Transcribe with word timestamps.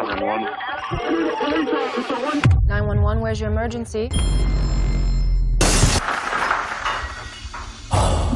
911. 0.00 0.48
911, 2.66 3.20
where's 3.20 3.38
your 3.38 3.50
emergency? 3.50 4.08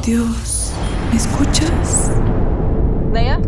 Dios, 0.03 0.73
¿me 1.09 1.17
escuchas? 1.17 2.11
Leia? 3.11 3.39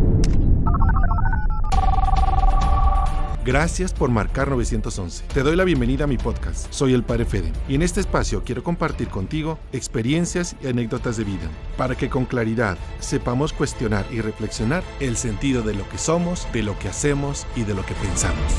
Gracias 3.48 3.94
por 3.94 4.12
marcar 4.12 4.50
911. 4.50 5.24
Te 5.34 5.42
doy 5.42 5.56
la 5.56 5.64
bienvenida 5.64 6.04
a 6.04 6.08
mi 6.08 6.18
podcast. 6.18 6.70
Soy 6.70 6.94
el 6.94 7.04
Padre 7.04 7.24
Fede 7.24 7.54
y 7.70 7.76
en 7.76 7.82
este 7.82 8.02
espacio 8.02 8.44
quiero 8.44 8.62
compartir 8.62 9.08
contigo 9.08 9.58
experiencias 9.72 10.58
y 10.62 10.68
anécdotas 10.68 11.16
de 11.16 11.24
vida 11.24 11.50
para 11.78 11.96
que 11.96 12.10
con 12.10 12.26
claridad 12.26 12.78
sepamos 13.00 13.54
cuestionar 13.54 14.06
y 14.12 14.20
reflexionar 14.20 14.84
el 15.00 15.16
sentido 15.16 15.62
de 15.62 15.76
lo 15.76 15.88
que 15.88 15.98
somos, 15.98 16.46
de 16.52 16.62
lo 16.62 16.78
que 16.78 16.90
hacemos 16.90 17.48
y 17.56 17.64
de 17.64 17.74
lo 17.74 17.86
que 17.86 17.94
pensamos. 17.94 18.54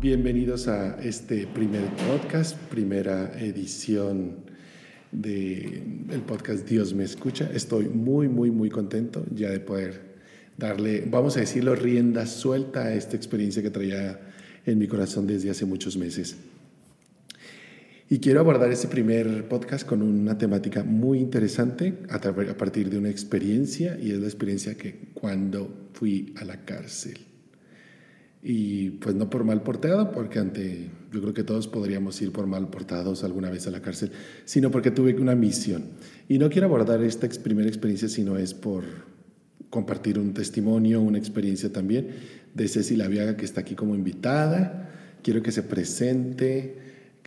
Bienvenidos 0.00 0.66
a 0.66 1.00
este 1.00 1.46
primer 1.46 1.84
podcast, 2.08 2.56
primera 2.62 3.30
edición 3.38 4.38
del 5.12 6.08
el 6.10 6.22
podcast 6.22 6.68
Dios 6.68 6.94
me 6.94 7.04
escucha. 7.04 7.48
Estoy 7.54 7.88
muy, 7.88 8.26
muy, 8.26 8.50
muy 8.50 8.70
contento 8.70 9.24
ya 9.32 9.50
de 9.50 9.60
poder 9.60 10.11
darle, 10.62 11.04
vamos 11.10 11.36
a 11.36 11.40
decirlo, 11.40 11.74
rienda 11.74 12.24
suelta 12.26 12.84
a 12.84 12.94
esta 12.94 13.16
experiencia 13.16 13.62
que 13.62 13.70
traía 13.70 14.20
en 14.64 14.78
mi 14.78 14.86
corazón 14.86 15.26
desde 15.26 15.50
hace 15.50 15.66
muchos 15.66 15.96
meses. 15.96 16.36
Y 18.08 18.18
quiero 18.18 18.40
abordar 18.40 18.70
este 18.70 18.88
primer 18.88 19.48
podcast 19.48 19.86
con 19.86 20.02
una 20.02 20.38
temática 20.38 20.84
muy 20.84 21.18
interesante 21.18 21.94
a, 22.10 22.16
a 22.16 22.56
partir 22.56 22.90
de 22.90 22.98
una 22.98 23.08
experiencia, 23.08 23.98
y 24.00 24.12
es 24.12 24.18
la 24.18 24.26
experiencia 24.26 24.76
que 24.76 25.08
cuando 25.14 25.88
fui 25.94 26.32
a 26.36 26.44
la 26.44 26.64
cárcel. 26.64 27.18
Y 28.44 28.90
pues 28.90 29.14
no 29.14 29.30
por 29.30 29.44
mal 29.44 29.62
portado, 29.62 30.12
porque 30.12 30.38
ante, 30.38 30.90
yo 31.12 31.20
creo 31.22 31.34
que 31.34 31.42
todos 31.42 31.68
podríamos 31.68 32.20
ir 32.22 32.32
por 32.32 32.46
mal 32.46 32.68
portados 32.68 33.24
alguna 33.24 33.50
vez 33.50 33.66
a 33.66 33.70
la 33.70 33.80
cárcel, 33.80 34.12
sino 34.44 34.70
porque 34.70 34.90
tuve 34.90 35.14
una 35.14 35.34
misión. 35.34 35.84
Y 36.28 36.38
no 36.38 36.50
quiero 36.50 36.66
abordar 36.66 37.02
esta 37.02 37.28
primera 37.42 37.68
experiencia, 37.68 38.08
sino 38.08 38.36
es 38.36 38.52
por, 38.52 38.84
compartir 39.72 40.18
un 40.18 40.34
testimonio, 40.34 41.00
una 41.00 41.16
experiencia 41.16 41.72
también 41.72 42.08
de 42.52 42.68
Ceci 42.68 42.94
Laviaga, 42.94 43.38
que 43.38 43.46
está 43.46 43.62
aquí 43.62 43.74
como 43.74 43.94
invitada. 43.94 44.90
Quiero 45.22 45.42
que 45.42 45.50
se 45.50 45.62
presente, 45.62 46.76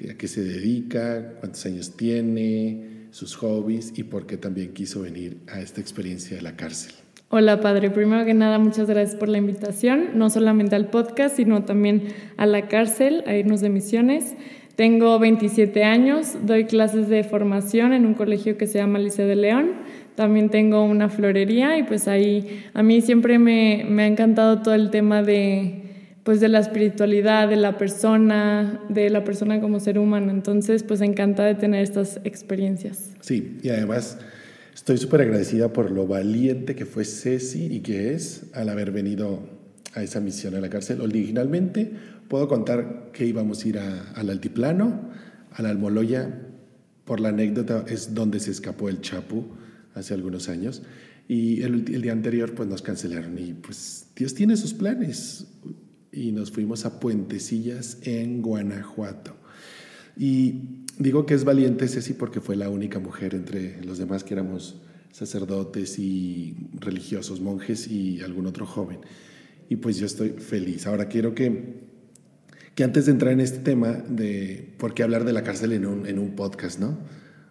a 0.08 0.14
qué 0.14 0.28
se 0.28 0.44
dedica, 0.44 1.38
cuántos 1.40 1.66
años 1.66 1.98
tiene, 1.98 3.08
sus 3.10 3.36
hobbies 3.38 3.94
y 3.98 4.04
por 4.04 4.28
qué 4.28 4.38
también 4.38 4.74
quiso 4.74 5.02
venir 5.02 5.38
a 5.48 5.60
esta 5.60 5.82
experiencia 5.82 6.38
de 6.38 6.44
la 6.44 6.56
cárcel. 6.56 6.94
Hola 7.30 7.62
padre, 7.62 7.90
primero 7.90 8.24
que 8.26 8.36
nada 8.36 8.60
muchas 8.60 8.88
gracias 8.88 9.16
por 9.16 9.28
la 9.28 9.40
invitación, 9.40 10.10
no 10.14 10.30
solamente 10.30 10.76
al 10.76 10.92
podcast, 10.92 11.38
sino 11.38 11.64
también 11.64 12.10
a 12.38 12.46
la 12.46 12.68
cárcel, 12.68 13.24
a 13.26 13.36
irnos 13.36 13.62
de 13.62 13.70
misiones. 13.70 14.36
Tengo 14.76 15.18
27 15.18 15.84
años, 15.84 16.34
doy 16.46 16.66
clases 16.66 17.08
de 17.08 17.24
formación 17.24 17.92
en 17.94 18.06
un 18.06 18.14
colegio 18.14 18.56
que 18.58 18.68
se 18.68 18.78
llama 18.78 19.00
Liceo 19.00 19.26
de 19.26 19.36
León 19.36 19.72
también 20.16 20.50
tengo 20.50 20.84
una 20.84 21.10
florería 21.10 21.78
y 21.78 21.84
pues 21.84 22.08
ahí 22.08 22.66
a 22.74 22.84
mí 22.84 23.02
siempre 23.02 23.40
me, 23.40 23.86
me, 23.90 24.04
ha 24.04 24.08
encantado 24.08 24.62
todo 24.62 24.74
el 24.74 24.90
tema 24.90 25.24
de 25.24 25.82
pues 26.24 26.40
de 26.40 26.48
la 26.48 26.58
espiritualidad, 26.58 27.48
de 27.48 27.56
la 27.56 27.78
persona, 27.78 28.82
de 28.90 29.12
la 29.12 29.24
persona 29.24 29.62
como 29.62 29.80
ser 29.80 30.00
humano. 30.00 30.32
Entonces, 30.32 30.82
pues 30.82 31.02
encanta 31.02 31.46
de 31.46 31.54
tener 31.54 31.84
estas 31.84 32.20
experiencias. 32.24 33.12
Sí, 33.20 33.60
y 33.62 33.70
además 33.70 34.18
estoy 34.74 34.98
súper 34.98 35.22
agradecida 35.22 35.72
por 35.72 35.92
lo 35.92 36.08
valiente 36.08 36.74
que 36.74 36.88
fue 36.88 37.06
Ceci 37.06 37.68
y 37.68 37.82
que 37.82 38.16
es 38.16 38.48
al 38.54 38.70
haber 38.70 38.92
venido 38.92 39.48
a 39.94 40.02
esa 40.02 40.20
misión 40.20 40.56
a 40.56 40.62
la 40.62 40.70
cárcel. 40.70 41.00
Originalmente 41.02 41.92
puedo 42.28 42.48
contar 42.48 43.12
que 43.14 43.28
íbamos 43.28 43.64
a 43.64 43.68
ir 43.68 43.78
al 43.78 44.28
altiplano, 44.28 45.12
a 45.52 45.62
la 45.62 45.70
Almoloya, 45.70 46.42
por 47.06 47.20
la 47.20 47.30
anécdota 47.30 47.86
es 47.88 48.16
donde 48.16 48.40
se 48.40 48.50
escapó 48.50 48.90
el 48.90 49.00
Chapu 49.02 49.46
hace 49.96 50.14
algunos 50.14 50.50
años. 50.50 50.84
Y 51.28 51.64
el, 51.64 51.84
día 51.84 52.12
anterior 52.12 52.54
pues 52.54 52.70
nos 52.70 52.82
cancelaron 52.84 53.40
y 53.40 53.54
pues 53.54 54.08
Dios 54.16 54.36
tiene 54.36 54.56
sus 54.58 54.74
planes. 54.74 55.48
Y 56.12 56.32
nos 56.32 56.52
fuimos 56.52 56.86
a 56.86 57.00
Puentecillas 57.00 57.98
en 58.04 58.42
Guanajuato. 58.42 59.36
Y 60.16 60.86
digo 60.98 61.26
que 61.26 61.34
es 61.34 61.44
valiente 61.44 61.88
Ceci 61.88 62.14
porque 62.14 62.40
fue 62.40 62.56
la 62.56 62.70
única 62.70 63.00
mujer 63.00 63.34
entre 63.36 63.84
los 63.84 63.98
demás 63.98 64.24
que 64.24 64.34
éramos 64.34 64.82
sacerdotes 65.12 65.98
y 66.00 66.56
religiosos, 66.74 67.42
monjes 67.42 67.88
y 67.88 68.22
algún 68.22 68.46
otro 68.46 68.66
joven. 68.66 69.00
Y 69.68 69.78
pues 69.78 69.98
yo 69.98 70.06
estoy 70.06 70.30
feliz. 70.30 70.88
Ahora 70.88 71.08
quiero 71.08 71.34
que, 71.34 71.82
que 72.76 72.84
antes 72.84 73.08
de 73.08 73.14
entrar 73.14 73.34
en 73.34 73.42
este 73.42 73.60
tema 73.60 73.92
de 73.92 74.74
por 74.78 74.94
qué 74.94 75.04
hablar 75.04 75.26
de 75.26 75.34
la 75.34 75.44
cárcel 75.44 75.74
en 75.74 75.86
un, 75.86 76.06
en 76.06 76.20
un 76.20 76.36
podcast, 76.36 76.80
¿no? 76.80 77.00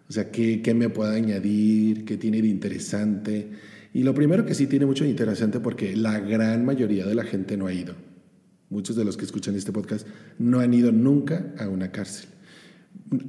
O 0.07 0.13
sea, 0.13 0.29
¿qué, 0.31 0.61
¿qué, 0.61 0.73
me 0.73 0.89
puede 0.89 1.15
añadir? 1.15 2.05
¿Qué 2.05 2.17
tiene 2.17 2.41
de 2.41 2.47
interesante? 2.47 3.49
Y 3.93 4.03
lo 4.03 4.13
primero 4.13 4.45
que 4.45 4.53
sí 4.53 4.67
tiene 4.67 4.85
mucho 4.85 5.03
de 5.03 5.09
interesante 5.09 5.59
porque 5.59 5.95
la 5.95 6.19
gran 6.19 6.65
mayoría 6.65 7.05
de 7.05 7.15
la 7.15 7.23
gente 7.23 7.57
no 7.57 7.67
ha 7.67 7.73
ido. 7.73 7.95
Muchos 8.69 8.95
de 8.95 9.05
los 9.05 9.17
que 9.17 9.25
escuchan 9.25 9.55
este 9.55 9.71
podcast 9.71 10.07
no 10.37 10.59
han 10.59 10.73
ido 10.73 10.91
nunca 10.91 11.53
a 11.57 11.69
una 11.69 11.91
cárcel. 11.91 12.29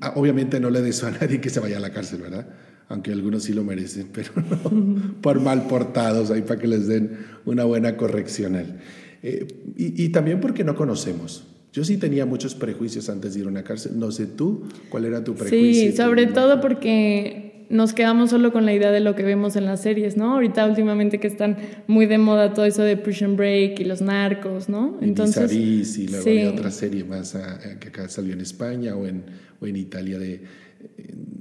Ah, 0.00 0.12
obviamente 0.16 0.60
no 0.60 0.70
le 0.70 0.82
deseo 0.82 1.08
a 1.08 1.10
nadie 1.20 1.40
que 1.40 1.50
se 1.50 1.60
vaya 1.60 1.78
a 1.78 1.80
la 1.80 1.90
cárcel, 1.90 2.20
¿verdad? 2.20 2.48
Aunque 2.88 3.12
algunos 3.12 3.44
sí 3.44 3.52
lo 3.52 3.64
merecen, 3.64 4.08
pero 4.12 4.32
no 4.36 5.20
por 5.20 5.40
mal 5.40 5.66
portados, 5.68 6.30
ahí 6.30 6.42
para 6.42 6.60
que 6.60 6.68
les 6.68 6.86
den 6.86 7.18
una 7.44 7.64
buena 7.64 7.96
correccional. 7.96 8.80
Eh, 9.22 9.46
y, 9.76 10.04
y 10.04 10.08
también 10.10 10.40
porque 10.40 10.62
no 10.62 10.74
conocemos. 10.74 11.46
Yo 11.76 11.84
sí 11.84 11.98
tenía 11.98 12.24
muchos 12.24 12.54
prejuicios 12.54 13.10
antes 13.10 13.34
de 13.34 13.40
ir 13.40 13.46
a 13.46 13.50
una 13.50 13.62
cárcel. 13.62 13.98
No 13.98 14.10
sé 14.10 14.24
tú, 14.24 14.62
¿cuál 14.88 15.04
era 15.04 15.22
tu 15.22 15.34
prejuicio? 15.34 15.90
Sí, 15.90 15.94
sobre 15.94 16.24
todo 16.24 16.62
porque 16.62 17.66
nos 17.68 17.92
quedamos 17.92 18.30
solo 18.30 18.50
con 18.50 18.64
la 18.64 18.72
idea 18.72 18.90
de 18.90 19.00
lo 19.00 19.14
que 19.14 19.24
vemos 19.24 19.56
en 19.56 19.66
las 19.66 19.82
series, 19.82 20.16
¿no? 20.16 20.32
Ahorita 20.32 20.64
últimamente 20.64 21.20
que 21.20 21.26
están 21.26 21.58
muy 21.86 22.06
de 22.06 22.16
moda 22.16 22.54
todo 22.54 22.64
eso 22.64 22.82
de 22.82 22.96
Prison 22.96 23.36
Break 23.36 23.78
y 23.78 23.84
los 23.84 24.00
narcos, 24.00 24.70
¿no? 24.70 24.96
Entonces, 25.02 25.52
y, 25.52 25.82
y 25.82 26.08
luego 26.08 26.24
sí. 26.24 26.30
hay 26.30 26.46
otra 26.46 26.70
serie 26.70 27.04
más 27.04 27.34
ah, 27.34 27.58
que 27.78 27.88
acá 27.88 28.08
salió 28.08 28.32
en 28.32 28.40
España 28.40 28.96
o 28.96 29.06
en, 29.06 29.24
o 29.60 29.66
en 29.66 29.76
Italia 29.76 30.18
de 30.18 30.44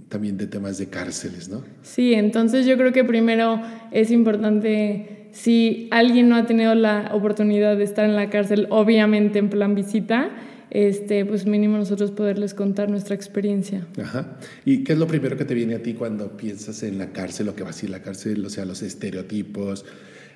también 0.10 0.36
de 0.36 0.48
temas 0.48 0.78
de 0.78 0.88
cárceles, 0.88 1.48
¿no? 1.48 1.64
Sí, 1.82 2.14
entonces 2.14 2.66
yo 2.66 2.76
creo 2.76 2.92
que 2.92 3.06
primero 3.06 3.62
es 3.92 4.12
importante 4.12 5.15
si 5.36 5.90
alguien 5.92 6.30
no 6.30 6.38
ha 6.38 6.46
tenido 6.46 6.74
la 6.76 7.12
oportunidad 7.14 7.76
de 7.76 7.84
estar 7.84 8.06
en 8.06 8.16
la 8.16 8.30
cárcel, 8.30 8.68
obviamente 8.70 9.38
en 9.38 9.50
plan 9.50 9.76
visita, 9.76 10.30
este, 10.72 11.26
pues 11.26 11.46
mínimo 11.46 11.78
nosotros 11.78 12.12
poderles 12.12 12.54
contar 12.54 12.90
nuestra 12.90 13.16
experiencia. 13.16 13.86
Ajá. 14.02 14.38
¿Y 14.64 14.86
qué 14.86 14.94
es 14.94 14.98
lo 14.98 15.08
primero 15.08 15.36
que 15.36 15.44
te 15.44 15.54
viene 15.54 15.76
a 15.76 15.84
ti 15.84 15.94
cuando 15.94 16.38
piensas 16.38 16.84
en 16.84 16.98
la 16.98 17.12
cárcel, 17.12 17.48
lo 17.48 17.56
que 17.56 17.64
va 17.64 17.72
a 17.72 17.74
ser 17.74 17.90
la 17.90 18.02
cárcel, 18.02 18.46
o 18.46 18.50
sea, 18.50 18.64
los 18.64 18.82
estereotipos, 18.82 19.84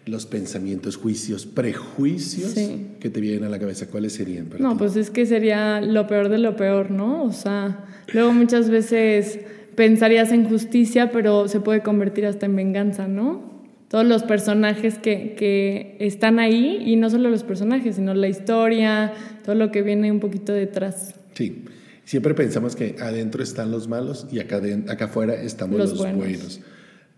los 0.05 0.25
pensamientos, 0.25 0.97
juicios, 0.97 1.45
prejuicios 1.45 2.55
que 2.99 3.09
te 3.09 3.21
vienen 3.21 3.45
a 3.45 3.49
la 3.49 3.57
cabeza? 3.57 3.87
¿Cuáles 3.87 4.11
serían 4.11 4.47
para 4.47 4.61
No, 4.61 4.77
pues 4.77 4.97
es 4.97 5.09
que 5.09 5.25
sería 5.25 5.79
lo 5.79 6.07
peor 6.07 6.27
de 6.27 6.39
lo 6.39 6.57
peor, 6.57 6.91
¿no? 6.91 7.23
O 7.23 7.31
sea, 7.31 7.85
luego 8.11 8.33
muchas 8.33 8.69
veces 8.69 9.39
pensarías 9.75 10.33
en 10.33 10.43
justicia, 10.43 11.09
pero 11.09 11.47
se 11.47 11.61
puede 11.61 11.83
convertir 11.83 12.25
hasta 12.25 12.47
en 12.47 12.57
venganza, 12.57 13.07
¿no? 13.07 13.58
Todos 13.89 14.05
los 14.05 14.23
personajes 14.23 14.99
que, 14.99 15.35
que, 15.35 15.97
están 15.99 16.39
ahí 16.39 16.81
y 16.85 16.95
no 16.95 17.09
solo 17.09 17.29
los 17.29 17.43
personajes, 17.43 17.95
sino 17.95 18.13
la 18.13 18.27
historia, 18.27 19.13
todo 19.43 19.55
lo 19.55 19.71
que 19.71 19.81
viene 19.81 20.11
un 20.11 20.19
poquito 20.19 20.53
detrás. 20.53 21.15
Sí, 21.33 21.65
siempre 22.05 22.35
pensamos 22.35 22.75
que 22.75 22.95
adentro 22.99 23.43
están 23.43 23.71
los 23.71 23.87
malos 23.87 24.27
y 24.31 24.39
acá, 24.39 24.61
acá 24.87 25.05
afuera 25.05 25.33
estamos 25.33 25.77
los, 25.77 25.97
buenos. 25.97 26.61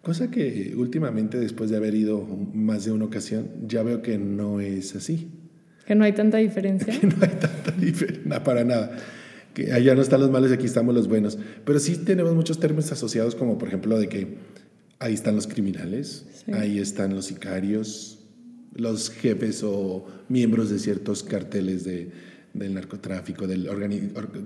Cosa 0.02 0.32
que 0.32 0.74
últimamente, 0.76 1.38
después 1.38 1.70
de 1.70 1.78
haber 1.78 1.94
ido 1.94 2.26
más 2.54 2.86
de 2.86 2.92
una 2.92 3.06
ocasión, 3.06 3.50
ya 3.68 3.84
veo 3.84 4.02
que 4.02 4.18
no 4.18 4.62
es 4.62 4.96
así. 4.96 5.30
Que 5.86 5.94
no 5.94 6.06
hay 6.06 6.14
tanta 6.14 6.38
diferencia. 6.38 6.92
que 7.00 7.06
no 7.06 7.16
hay 7.22 7.30
tanta 7.30 7.72
diferencia, 7.72 8.44
para 8.44 8.64
nada. 8.64 8.98
Que 9.54 9.74
allá 9.74 9.94
no 9.94 10.02
están 10.02 10.22
los 10.22 10.32
malos 10.32 10.50
y 10.50 10.54
aquí 10.54 10.66
estamos 10.66 10.96
los 10.96 11.10
buenos. 11.10 11.38
Pero 11.66 11.80
sí 11.80 11.98
tenemos 11.98 12.34
muchos 12.34 12.62
términos 12.62 12.90
asociados, 12.94 13.36
como 13.36 13.58
por 13.58 13.68
ejemplo 13.68 14.00
de 14.00 14.08
que 14.08 14.38
Ahí 15.02 15.16
están 15.16 15.36
los 15.36 15.48
criminales, 15.48 16.28
ahí 16.54 16.78
están 16.78 17.16
los 17.16 17.26
sicarios, 17.26 18.20
los 18.76 19.10
jefes 19.10 19.64
o 19.64 20.06
miembros 20.30 20.70
de 20.70 20.78
ciertos 20.78 21.24
carteles 21.24 21.84
de, 21.84 22.12
del 22.54 22.76
narcotráfico, 22.76 23.48
del 23.48 23.68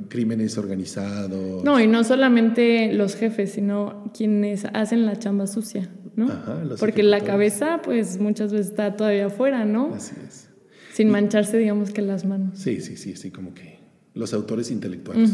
crímenes 0.08 0.58
organizados. 0.58 1.62
No, 1.66 1.78
y 1.82 1.88
no 1.88 2.06
solamente 2.06 2.94
los 2.94 3.18
jefes, 3.18 3.52
sino 3.52 4.10
quienes 4.16 4.64
hacen 4.72 5.06
la 5.06 5.20
chamba 5.20 5.46
sucia, 5.46 5.90
¿no? 6.16 6.32
Ajá, 6.32 6.64
los 6.64 6.80
Porque 6.80 7.04
la 7.04 7.20
cabeza, 7.20 7.82
pues 7.84 8.18
muchas 8.22 8.54
veces 8.54 8.68
está 8.68 8.96
todavía 8.96 9.26
afuera, 9.26 9.66
¿no? 9.66 9.94
Así 9.94 10.16
es. 10.26 10.50
Sin 10.94 11.10
mancharse, 11.10 11.58
digamos 11.58 11.92
que 11.92 12.02
las 12.02 12.24
manos. 12.24 12.58
Sí, 12.60 12.80
sí, 12.80 12.96
sí, 12.96 13.12
así 13.12 13.30
como 13.30 13.54
que 13.54 13.85
los 14.16 14.34
autores 14.34 14.72
intelectuales. 14.72 15.32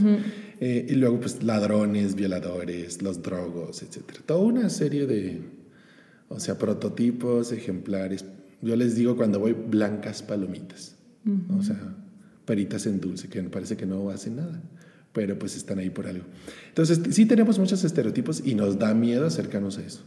eh, 0.60 0.88
y 0.90 0.96
luego, 0.96 1.20
pues, 1.20 1.44
ladrones, 1.44 2.16
violadores, 2.16 3.02
los 3.02 3.22
drogos, 3.22 3.84
etcétera. 3.84 4.20
Toda 4.26 4.40
una 4.40 4.70
serie 4.70 5.06
de, 5.08 5.42
o 6.28 6.40
sea, 6.40 6.58
prototipos, 6.58 7.52
ejemplares. 7.52 8.26
yo 8.62 8.76
les 8.76 8.96
digo 8.96 9.16
cuando 9.16 9.40
voy 9.40 9.54
blancas 9.54 10.22
palomitas, 10.22 10.96
o 11.58 11.64
sea, 11.64 11.96
peritas 12.46 12.86
en 12.88 13.00
dulce, 13.00 13.30
que 13.30 13.42
parece 13.44 13.78
que 13.78 13.86
no 13.86 14.10
hacen 14.10 14.38
nada, 14.38 14.62
pero 15.14 15.38
pues 15.38 15.56
están 15.56 15.80
ahí 15.80 15.92
por 15.92 16.08
algo. 16.08 16.26
Entonces, 16.70 17.00
sí 17.12 17.26
tenemos 17.26 17.60
muchos 17.60 17.84
estereotipos 17.84 18.42
y 18.46 18.56
nos 18.56 18.80
da 18.80 18.94
miedo 18.94 19.28
acercarnos 19.28 19.78
a 19.78 19.86
eso. 19.86 20.02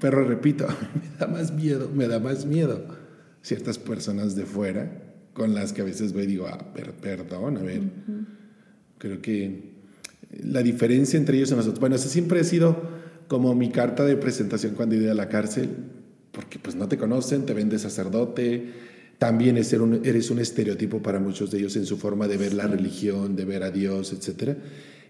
Pero 0.00 0.24
repito, 0.24 0.66
me 0.94 1.18
da 1.18 1.26
más 1.26 1.52
miedo, 1.52 1.90
me 1.94 2.08
da 2.08 2.18
más 2.20 2.46
miedo 2.46 2.84
ciertas 3.42 3.78
personas 3.78 4.34
de 4.34 4.46
fuera 4.46 5.09
con 5.40 5.54
las 5.54 5.72
que 5.72 5.80
a 5.80 5.84
veces 5.86 6.12
voy 6.12 6.24
y 6.24 6.26
digo, 6.26 6.48
ah, 6.48 6.74
perdón, 7.00 7.56
a 7.56 7.62
ver, 7.62 7.80
creo 8.98 9.22
que 9.22 9.70
la 10.44 10.62
diferencia 10.62 11.18
entre 11.18 11.38
ellos 11.38 11.50
y 11.50 11.54
nosotros, 11.54 11.80
bueno, 11.80 11.96
eso 11.96 12.10
siempre 12.10 12.40
ha 12.40 12.44
sido 12.44 12.76
como 13.26 13.54
mi 13.54 13.70
carta 13.70 14.04
de 14.04 14.16
presentación 14.16 14.74
cuando 14.74 14.96
iba 14.96 15.10
a 15.10 15.14
la 15.14 15.30
cárcel, 15.30 15.70
porque 16.30 16.58
pues 16.58 16.76
no 16.76 16.88
te 16.88 16.98
conocen, 16.98 17.46
te 17.46 17.54
ven 17.54 17.70
de 17.70 17.78
sacerdote, 17.78 18.66
también 19.16 19.56
eres 19.56 20.30
un 20.30 20.38
estereotipo 20.40 21.00
para 21.00 21.18
muchos 21.20 21.50
de 21.50 21.56
ellos 21.60 21.74
en 21.76 21.86
su 21.86 21.96
forma 21.96 22.28
de 22.28 22.36
ver 22.36 22.52
la 22.52 22.66
religión, 22.66 23.34
de 23.34 23.46
ver 23.46 23.62
a 23.62 23.70
Dios, 23.70 24.12
etc. 24.12 24.58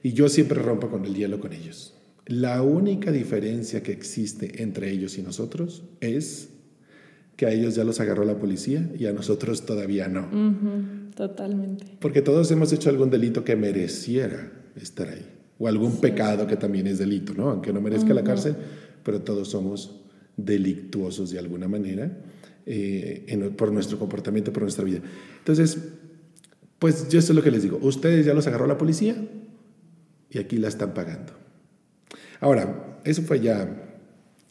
Y 0.05 0.13
yo 0.13 0.29
siempre 0.29 0.63
rompo 0.63 0.91
con 0.91 1.07
el 1.07 1.17
hielo 1.17 1.41
con 1.41 1.53
ellos. 1.53 1.97
La 2.27 2.63
única 2.63 3.11
diferencia 3.11 3.83
que 3.83 3.91
existe 3.91 4.63
entre 4.63 4.93
ellos 4.93 5.19
y 5.19 5.23
nosotros 5.23 5.83
es 6.01 6.51
que 7.41 7.47
a 7.47 7.53
ellos 7.53 7.75
ya 7.75 7.85
los 7.85 7.99
agarró 8.01 8.23
la 8.27 8.39
policía 8.39 8.87
y 8.99 9.07
a 9.07 9.15
nosotros 9.15 9.65
todavía 9.65 10.09
no. 10.09 10.29
totalmente. 11.15 11.87
Porque 11.99 12.21
todos 12.21 12.51
hemos 12.51 12.71
hecho 12.71 12.91
algún 12.91 13.09
delito 13.09 13.45
que 13.45 13.57
mereciera 13.57 14.53
estar 14.77 15.09
ahí. 15.09 15.27
O 15.59 15.67
algún 15.67 16.03
pecado 16.03 16.47
que 16.47 16.59
también 16.59 16.87
es 16.87 16.99
delito, 16.99 17.33
¿no? 17.33 17.49
Aunque 17.49 17.73
no 17.73 17.81
merezca 17.81 18.13
la 18.13 18.23
cárcel, 18.23 18.57
pero 19.03 19.23
todos 19.23 19.49
somos 19.49 20.03
delictuosos 20.37 21.31
de 21.31 21.39
alguna 21.39 21.67
manera 21.67 22.15
eh, 22.67 23.51
por 23.57 23.73
nuestro 23.73 23.99
comportamiento, 23.99 24.53
por 24.53 24.65
nuestra 24.65 24.85
vida. 24.85 25.01
Entonces, 25.39 25.79
pues 26.79 27.09
yo 27.09 27.21
eso 27.21 27.33
es 27.33 27.37
lo 27.37 27.43
que 27.43 27.51
les 27.51 27.63
digo. 27.63 27.79
Ustedes 27.81 28.27
ya 28.27 28.35
los 28.35 28.47
agarró 28.49 28.67
la 28.67 28.77
policía 28.77 29.17
y 30.29 30.39
aquí 30.39 30.59
la 30.59 30.69
están 30.69 30.93
pagando. 30.93 31.33
Ahora, 32.39 33.01
eso 33.03 33.23
fue 33.23 33.41
ya 33.41 33.97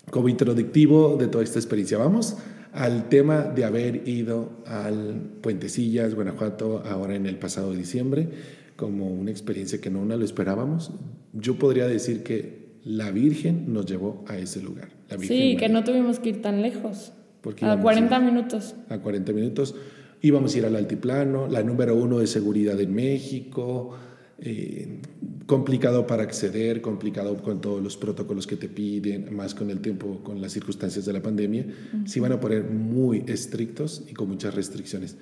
como 0.09 0.27
introductivo 0.27 1.18
de 1.18 1.27
toda 1.27 1.44
esta 1.44 1.59
experiencia. 1.59 2.00
Vamos 2.00 2.36
al 2.74 3.10
tema 3.10 3.42
de 3.44 3.66
haber 3.66 4.07
ido 4.07 4.50
al 4.66 5.21
Puentecillas, 5.42 6.16
Guanajuato, 6.16 6.83
ahora 6.86 7.16
en 7.16 7.25
el 7.25 7.38
pasado 7.38 7.74
diciembre, 7.74 8.30
como 8.75 9.07
una 9.07 9.31
experiencia 9.31 9.81
que 9.81 9.89
no 9.89 10.06
lo 10.06 10.24
esperábamos. 10.24 10.92
Yo 11.33 11.57
podría 11.57 11.88
decir 11.88 12.24
que 12.24 12.69
la 12.83 13.12
Virgen 13.12 13.74
nos 13.74 13.86
llevó 13.86 14.24
a 14.27 14.38
ese 14.38 14.62
lugar. 14.62 14.89
sí, 15.19 15.57
que 15.57 15.69
no 15.69 15.83
tuvimos 15.83 16.19
que 16.19 16.30
ir 16.30 16.42
tan 16.42 16.62
lejos. 16.62 17.13
a 17.62 17.80
40 17.80 18.19
minutos. 18.19 18.75
A 18.89 19.00
40 19.00 19.33
minutos. 19.33 19.75
Íbamos 20.22 20.54
a 20.54 20.57
ir 20.57 20.65
al 20.65 20.75
altiplano, 20.75 21.48
la 21.48 21.63
número 21.63 21.95
uno 21.95 22.19
de 22.19 22.27
seguridad 22.27 22.80
en 22.80 22.94
México, 22.94 23.95
eh, 24.41 25.01
complicado 25.45 26.06
para 26.06 26.24
acceder, 26.24 26.81
complicado 26.81 27.36
con 27.41 27.59
todos 27.59 27.81
los 27.81 27.97
protocolos 27.97 28.45
que 28.45 28.56
te 28.56 28.69
piden, 28.69 29.36
más 29.36 29.56
con 29.56 29.69
el 29.69 29.80
tiempo, 29.80 30.21
con 30.24 30.41
las 30.41 30.53
circunstancias 30.53 31.06
de 31.06 31.13
la 31.13 31.21
pandemia, 31.21 31.65
se 32.06 32.19
iban 32.19 32.31
a 32.31 32.39
poner 32.39 32.63
muy 32.63 33.24
estrictos 33.27 34.03
y 34.07 34.13
con 34.13 34.30
muchas 34.30 34.53
restricciones. 34.53 35.18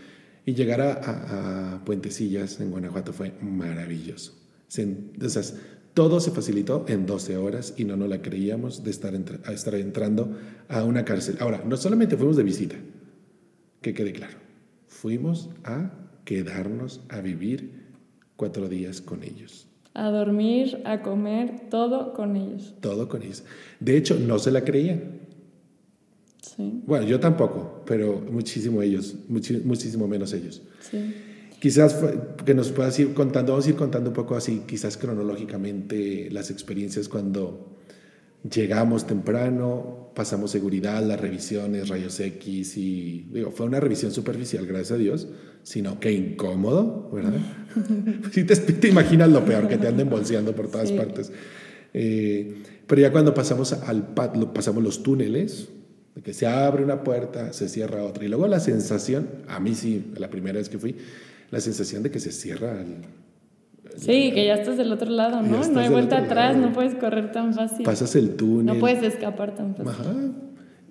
Y 0.45 0.53
llegar 0.53 0.81
a, 0.81 1.81
Puentecillas, 1.85 2.59
en 2.59 2.71
Guanajuato, 2.71 3.13
fue 3.13 3.33
maravilloso. 3.41 4.33
entonces, 4.75 5.55
todo 5.93 6.19
se 6.19 6.31
facilitó 6.31 6.85
en 6.87 7.05
12 7.05 7.37
horas 7.37 7.73
y 7.75 7.83
no 7.83 7.97
nos 7.97 8.07
la 8.07 8.21
creíamos 8.21 8.83
de 8.83 8.91
estar, 8.91 9.13
a 9.45 9.51
estar 9.51 9.75
entrando 9.75 10.37
a 10.67 10.83
una 10.83 11.03
cárcel. 11.03 11.37
Ahora, 11.39 11.63
no 11.65 11.75
solamente 11.75 12.17
fuimos 12.17 12.37
de 12.37 12.43
visita, 12.43 12.75
que 13.81 13.93
quede 13.93 14.13
claro, 14.13 14.37
fuimos 14.87 15.49
a 15.63 15.91
quedarnos 16.23 17.01
a 17.09 17.21
vivir 17.21 17.86
cuatro 18.37 18.69
días 18.69 19.01
con 19.01 19.23
ellos. 19.23 19.67
A 19.93 20.09
dormir, 20.09 20.81
a 20.85 21.01
comer, 21.01 21.69
todo 21.69 22.13
con 22.13 22.35
ellos. 22.37 22.75
Todo 22.79 23.09
con 23.09 23.23
ellos. 23.23 23.43
De 23.79 23.97
hecho, 23.97 24.17
no 24.17 24.39
se 24.39 24.51
la 24.51 24.63
creían. 24.63 25.19
Sí. 26.41 26.81
Bueno, 26.85 27.05
yo 27.05 27.19
tampoco, 27.19 27.83
pero 27.85 28.23
muchísimo 28.31 28.81
ellos, 28.81 29.15
muchísimo 29.27 30.07
menos 30.07 30.31
ellos. 30.33 30.61
Sí. 30.79 31.13
Quizás 31.59 31.99
que 32.45 32.53
nos 32.53 32.71
puedas 32.71 32.97
ir 32.99 33.13
contando, 33.13 33.53
vamos 33.53 33.65
a 33.65 33.69
ir 33.71 33.75
contando 33.75 34.11
un 34.11 34.15
poco 34.15 34.35
así, 34.35 34.61
quizás 34.67 34.95
cronológicamente, 34.95 36.29
las 36.31 36.51
experiencias 36.51 37.09
cuando 37.09 37.76
llegamos 38.53 39.07
temprano, 39.07 40.11
pasamos 40.15 40.51
seguridad, 40.51 41.03
las 41.03 41.19
revisiones, 41.19 41.89
rayos 41.89 42.19
X 42.19 42.77
y 42.77 43.27
digo, 43.31 43.51
fue 43.51 43.65
una 43.65 43.79
revisión 43.79 44.11
superficial, 44.11 44.65
gracias 44.65 44.91
a 44.91 44.97
Dios, 44.97 45.27
sino 45.63 45.99
que 45.99 46.11
incómodo, 46.11 47.09
¿verdad? 47.11 47.39
si 48.31 48.43
te, 48.43 48.55
te, 48.55 48.87
imaginas 48.87 49.29
lo 49.29 49.45
peor, 49.45 49.67
que 49.67 49.77
te 49.77 49.87
anden 49.87 50.09
bolseando 50.09 50.55
por 50.55 50.69
todas 50.69 50.91
partes. 50.91 51.31
Eh, 51.93 52.63
pero 52.85 53.01
ya 53.01 53.11
cuando 53.11 53.33
pasamos 53.33 53.73
al 53.73 54.13
pasamos 54.53 54.83
los 54.83 55.03
túneles, 55.03 55.69
que 56.23 56.33
se 56.33 56.47
abre 56.47 56.83
una 56.83 57.03
puerta, 57.03 57.53
se 57.53 57.69
cierra 57.69 58.03
otra, 58.03 58.25
y 58.25 58.27
luego 58.27 58.47
la 58.47 58.59
sensación, 58.59 59.27
a 59.47 59.59
mí 59.59 59.75
sí, 59.75 60.11
la 60.17 60.29
primera 60.29 60.57
vez 60.57 60.69
que 60.69 60.79
fui, 60.79 60.95
la 61.51 61.59
sensación 61.59 62.03
de 62.03 62.11
que 62.11 62.19
se 62.19 62.31
cierra 62.31 62.81
el, 62.81 62.95
Sí, 63.97 64.31
que 64.31 64.45
ya 64.45 64.55
estás 64.55 64.77
del 64.77 64.91
otro 64.91 65.09
lado, 65.09 65.41
¿no? 65.41 65.67
No 65.67 65.79
hay 65.79 65.89
vuelta 65.89 66.19
atrás, 66.19 66.55
no 66.55 66.71
puedes 66.71 66.95
correr 66.95 67.31
tan 67.31 67.53
fácil. 67.53 67.83
Pasas 67.83 68.15
el 68.15 68.35
túnel. 68.35 68.75
No 68.75 68.79
puedes 68.79 69.01
escapar 69.03 69.55
tan 69.55 69.75
fácil. 69.75 69.89
Ajá. 69.89 70.13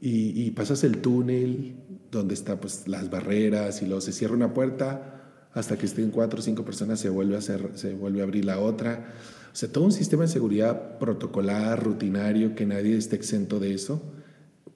Y, 0.01 0.45
y 0.45 0.51
pasas 0.51 0.83
el 0.85 0.99
túnel 0.99 1.77
donde 2.11 2.35
está 2.35 2.61
pues 2.61 2.87
las 2.89 3.09
barreras 3.09 3.81
y 3.83 3.87
luego 3.87 4.01
se 4.01 4.13
cierra 4.13 4.35
una 4.35 4.53
puerta 4.53 5.13
hasta 5.53 5.77
que 5.79 5.87
estén 5.87 6.11
cuatro 6.11 6.41
o 6.41 6.43
cinco 6.43 6.65
personas 6.65 7.01
se 7.01 7.09
vuelve 7.09 7.37
a 7.37 7.39
hacer, 7.39 7.71
se 7.75 7.95
vuelve 7.95 8.21
a 8.21 8.25
abrir 8.25 8.45
la 8.45 8.59
otra. 8.59 9.15
O 9.53 9.57
sea, 9.57 9.71
todo 9.71 9.85
un 9.85 9.93
sistema 9.93 10.25
de 10.25 10.29
seguridad 10.29 10.99
protocolar, 10.99 11.83
rutinario, 11.83 12.55
que 12.55 12.67
nadie 12.67 12.97
esté 12.97 13.17
exento 13.17 13.59
de 13.59 13.73
eso. 13.73 14.03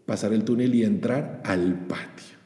Pasar 0.06 0.33
el 0.33 0.44
túnel 0.44 0.75
y 0.75 0.85
entrar 0.85 1.43
al 1.44 1.87
patio 1.87 2.40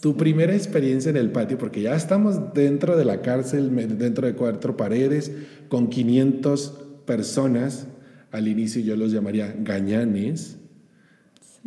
tu 0.00 0.16
primera 0.16 0.54
experiencia 0.54 1.10
en 1.10 1.16
el 1.16 1.30
patio, 1.30 1.58
porque 1.58 1.80
ya 1.80 1.94
estamos 1.94 2.52
dentro 2.54 2.96
de 2.96 3.04
la 3.04 3.22
cárcel, 3.22 3.74
dentro 3.98 4.26
de 4.26 4.34
cuatro 4.34 4.76
paredes, 4.76 5.32
con 5.68 5.88
500 5.88 6.84
personas. 7.06 7.86
Al 8.30 8.48
inicio 8.48 8.82
yo 8.82 8.96
los 8.96 9.12
llamaría 9.12 9.54
gañanes, 9.58 10.58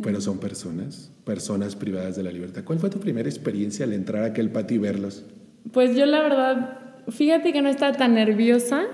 pero 0.02 0.20
son 0.20 0.38
personas, 0.38 1.10
personas 1.24 1.74
privadas 1.74 2.16
de 2.16 2.22
la 2.22 2.30
libertad. 2.30 2.62
¿Cuál 2.64 2.78
fue 2.78 2.90
tu 2.90 3.00
primera 3.00 3.28
experiencia 3.28 3.84
al 3.84 3.92
entrar 3.92 4.22
a 4.22 4.26
aquel 4.26 4.50
patio 4.50 4.76
y 4.76 4.80
verlos? 4.80 5.24
Pues 5.72 5.96
yo 5.96 6.06
la 6.06 6.20
verdad, 6.20 6.78
fíjate 7.08 7.52
que 7.52 7.62
no 7.62 7.68
estaba 7.68 7.96
tan 7.96 8.14
nerviosa. 8.14 8.84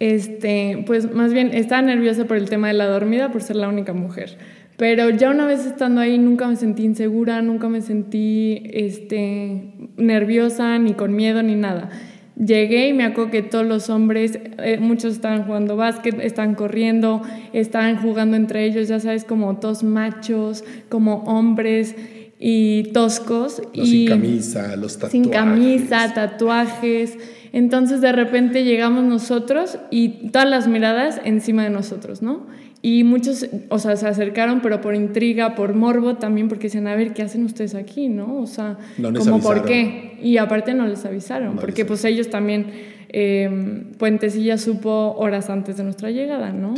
Este, 0.00 0.82
pues 0.86 1.12
más 1.14 1.32
bien 1.32 1.54
estaba 1.54 1.80
nerviosa 1.80 2.24
por 2.24 2.36
el 2.36 2.48
tema 2.48 2.68
de 2.68 2.74
la 2.74 2.86
dormida, 2.86 3.30
por 3.30 3.42
ser 3.42 3.56
la 3.56 3.68
única 3.68 3.92
mujer. 3.92 4.36
Pero 4.76 5.10
ya 5.10 5.30
una 5.30 5.46
vez 5.46 5.66
estando 5.66 6.00
ahí 6.00 6.18
nunca 6.18 6.48
me 6.48 6.56
sentí 6.56 6.84
insegura, 6.84 7.42
nunca 7.42 7.68
me 7.68 7.80
sentí 7.80 8.62
este, 8.72 9.72
nerviosa, 9.96 10.78
ni 10.78 10.94
con 10.94 11.14
miedo, 11.14 11.42
ni 11.42 11.54
nada. 11.54 11.90
Llegué 12.36 12.88
y 12.88 12.92
me 12.92 13.04
acuerdo 13.04 13.30
que 13.30 13.42
todos 13.42 13.64
los 13.64 13.88
hombres, 13.90 14.40
eh, 14.58 14.78
muchos 14.80 15.12
estaban 15.12 15.44
jugando 15.44 15.76
básquet, 15.76 16.18
estaban 16.20 16.56
corriendo, 16.56 17.22
estaban 17.52 17.96
jugando 17.96 18.36
entre 18.36 18.64
ellos, 18.64 18.88
ya 18.88 18.98
sabes, 18.98 19.24
como 19.24 19.58
todos 19.58 19.84
machos, 19.84 20.64
como 20.88 21.22
hombres 21.24 21.94
y 22.40 22.90
toscos. 22.92 23.62
y 23.72 23.86
sin 23.86 24.08
camisa, 24.08 24.74
los 24.74 24.94
tatuajes. 24.94 25.12
Sin 25.12 25.30
camisa, 25.30 26.12
tatuajes. 26.12 27.16
Entonces 27.52 28.00
de 28.00 28.10
repente 28.10 28.64
llegamos 28.64 29.04
nosotros 29.04 29.78
y 29.92 30.30
todas 30.32 30.50
las 30.50 30.66
miradas 30.66 31.20
encima 31.24 31.62
de 31.62 31.70
nosotros, 31.70 32.20
¿no? 32.20 32.46
Y 32.86 33.02
muchos, 33.02 33.46
o 33.70 33.78
sea, 33.78 33.96
se 33.96 34.06
acercaron, 34.06 34.60
pero 34.60 34.82
por 34.82 34.94
intriga, 34.94 35.54
por 35.54 35.72
morbo 35.72 36.16
también, 36.16 36.48
porque 36.48 36.64
decían, 36.64 36.86
a 36.86 36.94
ver, 36.94 37.14
¿qué 37.14 37.22
hacen 37.22 37.42
ustedes 37.42 37.74
aquí, 37.74 38.10
no? 38.10 38.42
O 38.42 38.46
sea, 38.46 38.76
como 39.16 39.40
por 39.40 39.64
qué. 39.64 40.18
Y 40.22 40.36
aparte 40.36 40.74
no 40.74 40.86
les 40.86 41.02
avisaron, 41.06 41.56
porque 41.56 41.86
pues 41.86 42.04
ellos 42.04 42.28
también, 42.28 42.66
eh, 43.08 43.84
Puentecilla 43.96 44.58
supo 44.58 45.14
horas 45.16 45.48
antes 45.48 45.78
de 45.78 45.84
nuestra 45.84 46.10
llegada, 46.10 46.52
¿no? 46.52 46.74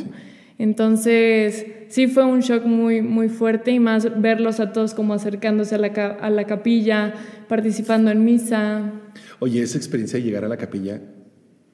Entonces, 0.60 1.66
sí 1.88 2.06
fue 2.06 2.24
un 2.24 2.38
shock 2.38 2.64
muy, 2.66 3.02
muy 3.02 3.28
fuerte 3.28 3.72
y 3.72 3.80
más 3.80 4.20
verlos 4.20 4.60
a 4.60 4.72
todos 4.72 4.94
como 4.94 5.12
acercándose 5.12 5.74
a 5.74 5.78
la, 5.78 5.88
a 5.88 6.30
la 6.30 6.44
capilla, 6.44 7.14
participando 7.48 8.12
en 8.12 8.24
misa. 8.24 8.92
Oye, 9.40 9.60
esa 9.60 9.76
experiencia 9.76 10.20
de 10.20 10.24
llegar 10.24 10.44
a 10.44 10.48
la 10.48 10.56
capilla, 10.56 11.00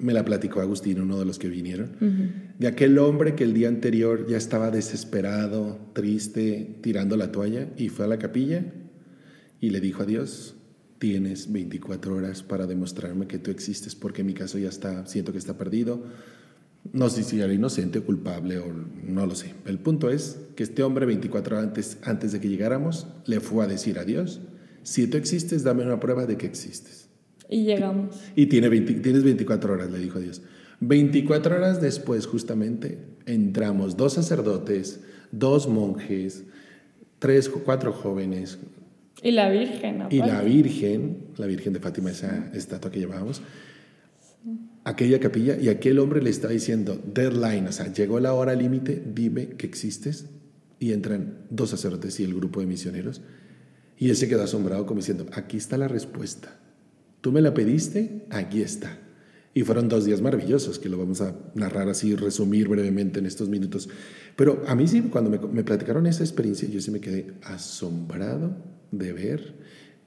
me 0.02 0.12
la 0.12 0.25
platicó 0.25 0.61
Agustín, 0.61 1.00
uno 1.00 1.18
de 1.18 1.25
los 1.25 1.38
que 1.38 1.49
vinieron, 1.49 1.92
de 2.59 2.66
aquel 2.66 2.99
hombre 2.99 3.35
que 3.35 3.44
el 3.44 3.54
día 3.54 3.68
anterior 3.68 4.26
ya 4.26 4.37
estaba 4.37 4.71
desesperado, 4.71 5.78
triste, 5.92 6.76
tirando 6.82 7.16
la 7.16 7.32
toalla 7.32 7.68
y 7.76 7.88
fue 7.88 8.04
a 8.04 8.09
la 8.09 8.18
capilla 8.18 8.64
y 9.61 9.71
le 9.71 9.80
dijo 9.80 10.02
a 10.02 10.06
Dios, 10.06 10.56
tienes 10.99 11.50
24 11.52 12.16
horas 12.16 12.42
para 12.42 12.66
demostrarme 12.66 13.26
que 13.26 13.38
tú 13.38 13.50
existes 13.50 13.94
porque 13.94 14.25
mi 14.25 14.35
caso 14.35 14.59
ya 14.59 14.68
está, 14.68 15.06
siento 15.06 15.32
que 15.32 15.38
está 15.38 15.56
perdido, 15.56 16.04
No 16.92 17.09
sé 17.09 17.23
si 17.23 17.40
era 17.40 17.52
inocente 17.52 18.00
o 18.00 18.04
culpable 18.04 18.59
o 18.59 18.66
no 19.06 19.25
lo 19.25 19.37
sé. 19.37 19.54
El 19.66 19.78
punto 19.78 20.11
es 20.11 20.40
que 20.56 20.64
este 20.64 20.82
hombre 20.82 21.06
24 21.06 21.56
horas 21.56 21.68
antes, 21.68 21.99
antes 22.02 22.32
de 22.32 22.40
que 22.40 22.49
llegáramos 22.49 23.06
le 23.25 23.38
fue 23.38 23.64
a 23.64 23.68
decir 23.68 24.00
a 24.00 24.04
Dios, 24.04 24.40
si 24.82 25.06
tú 25.06 25.16
existes, 25.16 25.62
dame 25.62 25.85
una 25.85 26.00
prueba 26.00 26.26
de 26.26 26.37
que 26.37 26.47
existes. 26.47 27.01
Y 27.52 27.64
llegamos. 27.64 28.16
Y 28.35 28.47
tiene 28.47 28.68
20 28.71 28.94
tienes 28.94 29.23
24 29.23 29.75
horas, 29.75 29.90
le 29.90 29.99
dijo 29.99 30.18
Dios. 30.18 30.40
24 30.80 31.56
horas 31.56 31.80
después, 31.80 32.26
justamente, 32.26 32.99
entramos 33.26 33.97
dos 33.97 34.14
sacerdotes, 34.14 35.00
dos 35.30 35.68
monjes, 35.68 36.44
tres, 37.18 37.49
cuatro 37.49 37.92
jóvenes, 37.92 38.59
Y 39.23 39.30
la 39.30 39.50
Virgen, 39.50 40.04
y 40.11 40.18
la 40.18 40.25
aparte. 40.25 40.49
Virgen, 40.49 41.16
la 41.37 41.47
Virgen 41.47 41.73
de 41.73 41.80
Fátima, 41.80 42.11
esa 42.11 42.50
estatua 42.54 42.90
que 42.90 42.99
llevábamos, 42.99 43.42
aquella 44.85 45.21
capilla, 45.21 45.56
y 45.61 45.68
aquel 45.68 45.99
hombre 45.99 46.23
le 46.23 46.30
estaba 46.30 46.52
diciendo, 46.52 47.00
deadline, 47.04 47.68
o 47.68 47.73
sea, 47.73 47.92
llegó 47.92 48.18
la 48.18 48.32
hora 48.32 48.54
límite, 48.54 49.00
dime 49.14 49.50
que 49.50 49.66
existes, 49.66 50.26
y 50.80 50.92
entran 50.92 51.44
dos 51.50 51.71
sacerdotes 51.71 52.18
y 52.18 52.25
el 52.25 52.35
grupo 52.35 52.61
de 52.61 52.66
misioneros, 52.66 53.21
y 53.99 54.11
él 54.11 54.16
se 54.16 54.26
quedó 54.26 54.42
asombrado 54.42 54.87
como 54.87 54.99
diciendo, 54.99 55.26
aquí 55.32 55.59
está 55.59 55.78
la 55.78 55.87
respuesta, 55.87 56.59
tú 57.23 57.33
me 57.33 57.41
la 57.41 57.55
pediste, 57.55 58.26
aquí 58.31 58.61
está. 58.61 58.99
Y 59.55 59.62
fueron 59.62 59.88
dos 59.88 60.05
días 60.05 60.21
maravillosos, 60.23 60.79
que 60.79 60.88
lo 60.88 60.97
vamos 60.99 61.21
a 61.21 61.35
narrar 61.55 61.88
así, 61.88 62.14
resumir 62.17 62.69
brevemente 62.69 63.19
en 63.19 63.26
estos 63.26 63.49
minutos. 63.49 63.88
Pero 64.37 64.62
a 64.67 64.75
mí 64.75 64.87
sí, 64.88 65.02
cuando 65.02 65.31
me, 65.31 65.38
me 65.38 65.62
platicaron 65.64 66.07
esa 66.07 66.23
experiencia, 66.23 66.69
yo 66.69 66.81
sí 66.81 66.91
me 66.91 67.00
quedé 67.00 67.33
asombrado 67.43 68.57
de 68.91 69.12
ver 69.12 69.55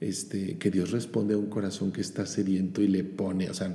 este, 0.00 0.58
que 0.58 0.70
Dios 0.70 0.90
responde 0.90 1.34
a 1.34 1.38
un 1.38 1.46
corazón 1.46 1.92
que 1.92 2.00
está 2.00 2.26
sediento 2.26 2.82
y 2.82 2.88
le 2.88 3.04
pone, 3.04 3.48
o 3.50 3.54
sea, 3.54 3.72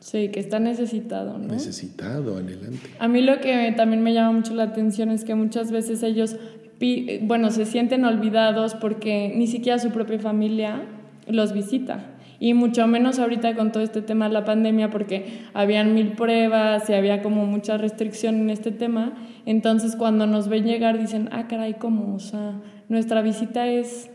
Sí, 0.00 0.30
que 0.30 0.40
está 0.40 0.58
necesitado, 0.58 1.38
¿no? 1.38 1.46
necesitado, 1.46 2.36
anhelante. 2.36 2.90
A 2.98 3.06
mí 3.06 3.22
lo 3.22 3.38
que 3.40 3.72
también 3.76 4.02
me 4.02 4.12
llama 4.12 4.32
mucho 4.32 4.52
la 4.54 4.64
atención 4.64 5.10
es 5.10 5.22
que 5.24 5.36
muchas 5.36 5.70
veces 5.70 6.02
ellos, 6.02 6.34
pi- 6.80 7.20
bueno, 7.22 7.52
se 7.52 7.66
sienten 7.66 8.04
olvidados 8.04 8.74
porque 8.74 9.32
ni 9.36 9.46
siquiera 9.46 9.78
su 9.78 9.90
propia 9.90 10.18
familia 10.18 10.82
los 11.28 11.52
visita. 11.52 12.11
Y 12.42 12.54
mucho 12.54 12.88
menos 12.88 13.20
ahorita 13.20 13.54
con 13.54 13.70
todo 13.70 13.84
este 13.84 14.02
tema 14.02 14.26
de 14.26 14.34
la 14.34 14.44
pandemia, 14.44 14.90
porque 14.90 15.44
habían 15.54 15.94
mil 15.94 16.16
pruebas 16.16 16.90
y 16.90 16.92
había 16.92 17.22
como 17.22 17.46
mucha 17.46 17.78
restricción 17.78 18.34
en 18.34 18.50
este 18.50 18.72
tema. 18.72 19.14
Entonces, 19.46 19.94
cuando 19.94 20.26
nos 20.26 20.48
ven 20.48 20.64
llegar, 20.64 20.98
dicen, 20.98 21.28
ah, 21.30 21.46
caray, 21.46 21.74
¿cómo? 21.74 22.16
O 22.16 22.18
sea, 22.18 22.60
nuestra 22.88 23.22
visita 23.22 23.68
es 23.68 24.10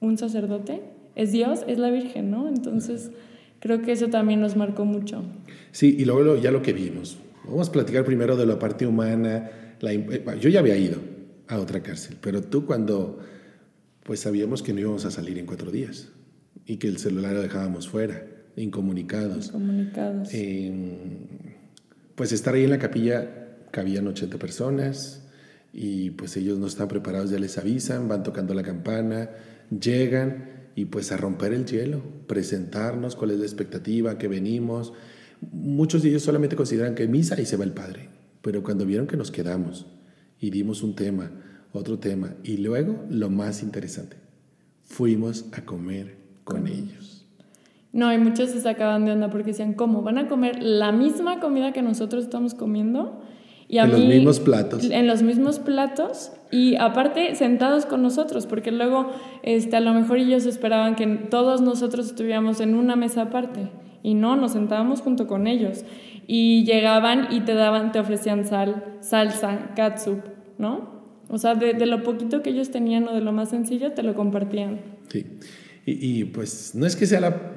un 0.00 0.16
sacerdote, 0.16 0.84
es 1.16 1.32
Dios, 1.32 1.66
es 1.68 1.76
la 1.76 1.90
Virgen, 1.90 2.30
¿no? 2.30 2.48
Entonces, 2.48 3.10
creo 3.60 3.82
que 3.82 3.92
eso 3.92 4.08
también 4.08 4.40
nos 4.40 4.56
marcó 4.56 4.86
mucho. 4.86 5.22
Sí, 5.70 5.96
y 5.98 6.06
luego 6.06 6.38
ya 6.38 6.52
lo 6.52 6.62
que 6.62 6.72
vimos. 6.72 7.18
Vamos 7.44 7.68
a 7.68 7.72
platicar 7.72 8.06
primero 8.06 8.38
de 8.38 8.46
la 8.46 8.58
parte 8.58 8.86
humana. 8.86 9.50
La, 9.80 9.92
eh, 9.92 10.24
yo 10.40 10.48
ya 10.48 10.60
había 10.60 10.78
ido 10.78 10.96
a 11.46 11.58
otra 11.58 11.82
cárcel, 11.82 12.16
pero 12.22 12.40
tú 12.40 12.64
cuando, 12.64 13.18
pues 14.02 14.20
sabíamos 14.20 14.62
que 14.62 14.72
no 14.72 14.80
íbamos 14.80 15.04
a 15.04 15.10
salir 15.10 15.36
en 15.38 15.44
cuatro 15.44 15.70
días 15.70 16.15
y 16.64 16.76
que 16.76 16.88
el 16.88 16.98
celular 16.98 17.32
lo 17.34 17.42
dejábamos 17.42 17.88
fuera, 17.88 18.26
incomunicados. 18.56 19.50
Comunicados. 19.50 20.28
Eh, 20.32 20.72
pues 22.14 22.32
estar 22.32 22.54
ahí 22.54 22.64
en 22.64 22.70
la 22.70 22.78
capilla 22.78 23.58
cabían 23.70 24.06
80 24.06 24.38
personas 24.38 25.22
y 25.72 26.10
pues 26.10 26.36
ellos 26.36 26.58
no 26.58 26.66
están 26.66 26.88
preparados, 26.88 27.30
ya 27.30 27.38
les 27.38 27.58
avisan, 27.58 28.08
van 28.08 28.22
tocando 28.22 28.54
la 28.54 28.62
campana, 28.62 29.30
llegan 29.68 30.70
y 30.74 30.86
pues 30.86 31.12
a 31.12 31.18
romper 31.18 31.52
el 31.52 31.66
hielo, 31.66 32.02
presentarnos 32.26 33.16
cuál 33.16 33.32
es 33.32 33.38
la 33.38 33.44
expectativa, 33.44 34.16
que 34.16 34.28
venimos. 34.28 34.94
Muchos 35.52 36.02
de 36.02 36.08
ellos 36.08 36.22
solamente 36.22 36.56
consideran 36.56 36.94
que 36.94 37.06
misa 37.06 37.38
y 37.40 37.44
se 37.44 37.58
va 37.58 37.64
el 37.64 37.72
padre, 37.72 38.08
pero 38.40 38.62
cuando 38.62 38.86
vieron 38.86 39.06
que 39.06 39.18
nos 39.18 39.30
quedamos 39.30 39.86
y 40.40 40.50
dimos 40.50 40.82
un 40.82 40.94
tema, 40.94 41.30
otro 41.72 41.98
tema 41.98 42.34
y 42.42 42.56
luego 42.56 43.04
lo 43.10 43.28
más 43.28 43.62
interesante, 43.62 44.16
fuimos 44.84 45.44
a 45.52 45.66
comer 45.66 46.25
con 46.46 46.66
ellos. 46.66 47.26
No, 47.92 48.12
y 48.12 48.18
muchos 48.18 48.50
se 48.50 48.60
sacaban 48.60 49.04
de 49.04 49.12
onda 49.12 49.28
porque 49.30 49.48
decían, 49.52 49.72
¿cómo? 49.74 50.02
¿Van 50.02 50.16
a 50.18 50.28
comer 50.28 50.62
la 50.62 50.92
misma 50.92 51.40
comida 51.40 51.72
que 51.72 51.82
nosotros 51.82 52.24
estamos 52.24 52.54
comiendo? 52.54 53.20
Y 53.68 53.78
a 53.78 53.84
En 53.84 53.90
los 53.90 54.00
mí- 54.00 54.06
mismos 54.08 54.38
platos. 54.40 54.88
En 54.90 55.06
los 55.08 55.22
mismos 55.22 55.58
platos 55.58 56.30
y 56.52 56.76
aparte 56.76 57.34
sentados 57.34 57.84
con 57.84 58.00
nosotros, 58.02 58.46
porque 58.46 58.70
luego 58.70 59.10
este, 59.42 59.76
a 59.76 59.80
lo 59.80 59.92
mejor 59.92 60.18
ellos 60.18 60.46
esperaban 60.46 60.94
que 60.94 61.06
todos 61.06 61.60
nosotros 61.62 62.06
estuviéramos 62.06 62.60
en 62.60 62.74
una 62.76 62.94
mesa 62.96 63.22
aparte 63.22 63.70
y 64.04 64.14
no, 64.14 64.36
nos 64.36 64.52
sentábamos 64.52 65.00
junto 65.00 65.26
con 65.26 65.46
ellos 65.48 65.84
y 66.28 66.64
llegaban 66.64 67.28
y 67.32 67.40
te 67.40 67.54
daban, 67.54 67.90
te 67.92 67.98
ofrecían 67.98 68.44
sal, 68.44 68.84
salsa, 69.00 69.70
catsup, 69.74 70.20
¿no? 70.58 70.94
O 71.28 71.38
sea, 71.38 71.54
de, 71.56 71.72
de 71.72 71.86
lo 71.86 72.04
poquito 72.04 72.42
que 72.42 72.50
ellos 72.50 72.70
tenían 72.70 73.08
o 73.08 73.12
de 73.14 73.20
lo 73.20 73.32
más 73.32 73.48
sencillo, 73.48 73.92
te 73.92 74.04
lo 74.04 74.14
compartían. 74.14 74.80
Sí. 75.08 75.26
Y, 75.86 76.20
y, 76.20 76.24
pues 76.24 76.74
no 76.74 76.84
es 76.84 76.96
que 76.96 77.06
sea 77.06 77.20
la 77.20 77.52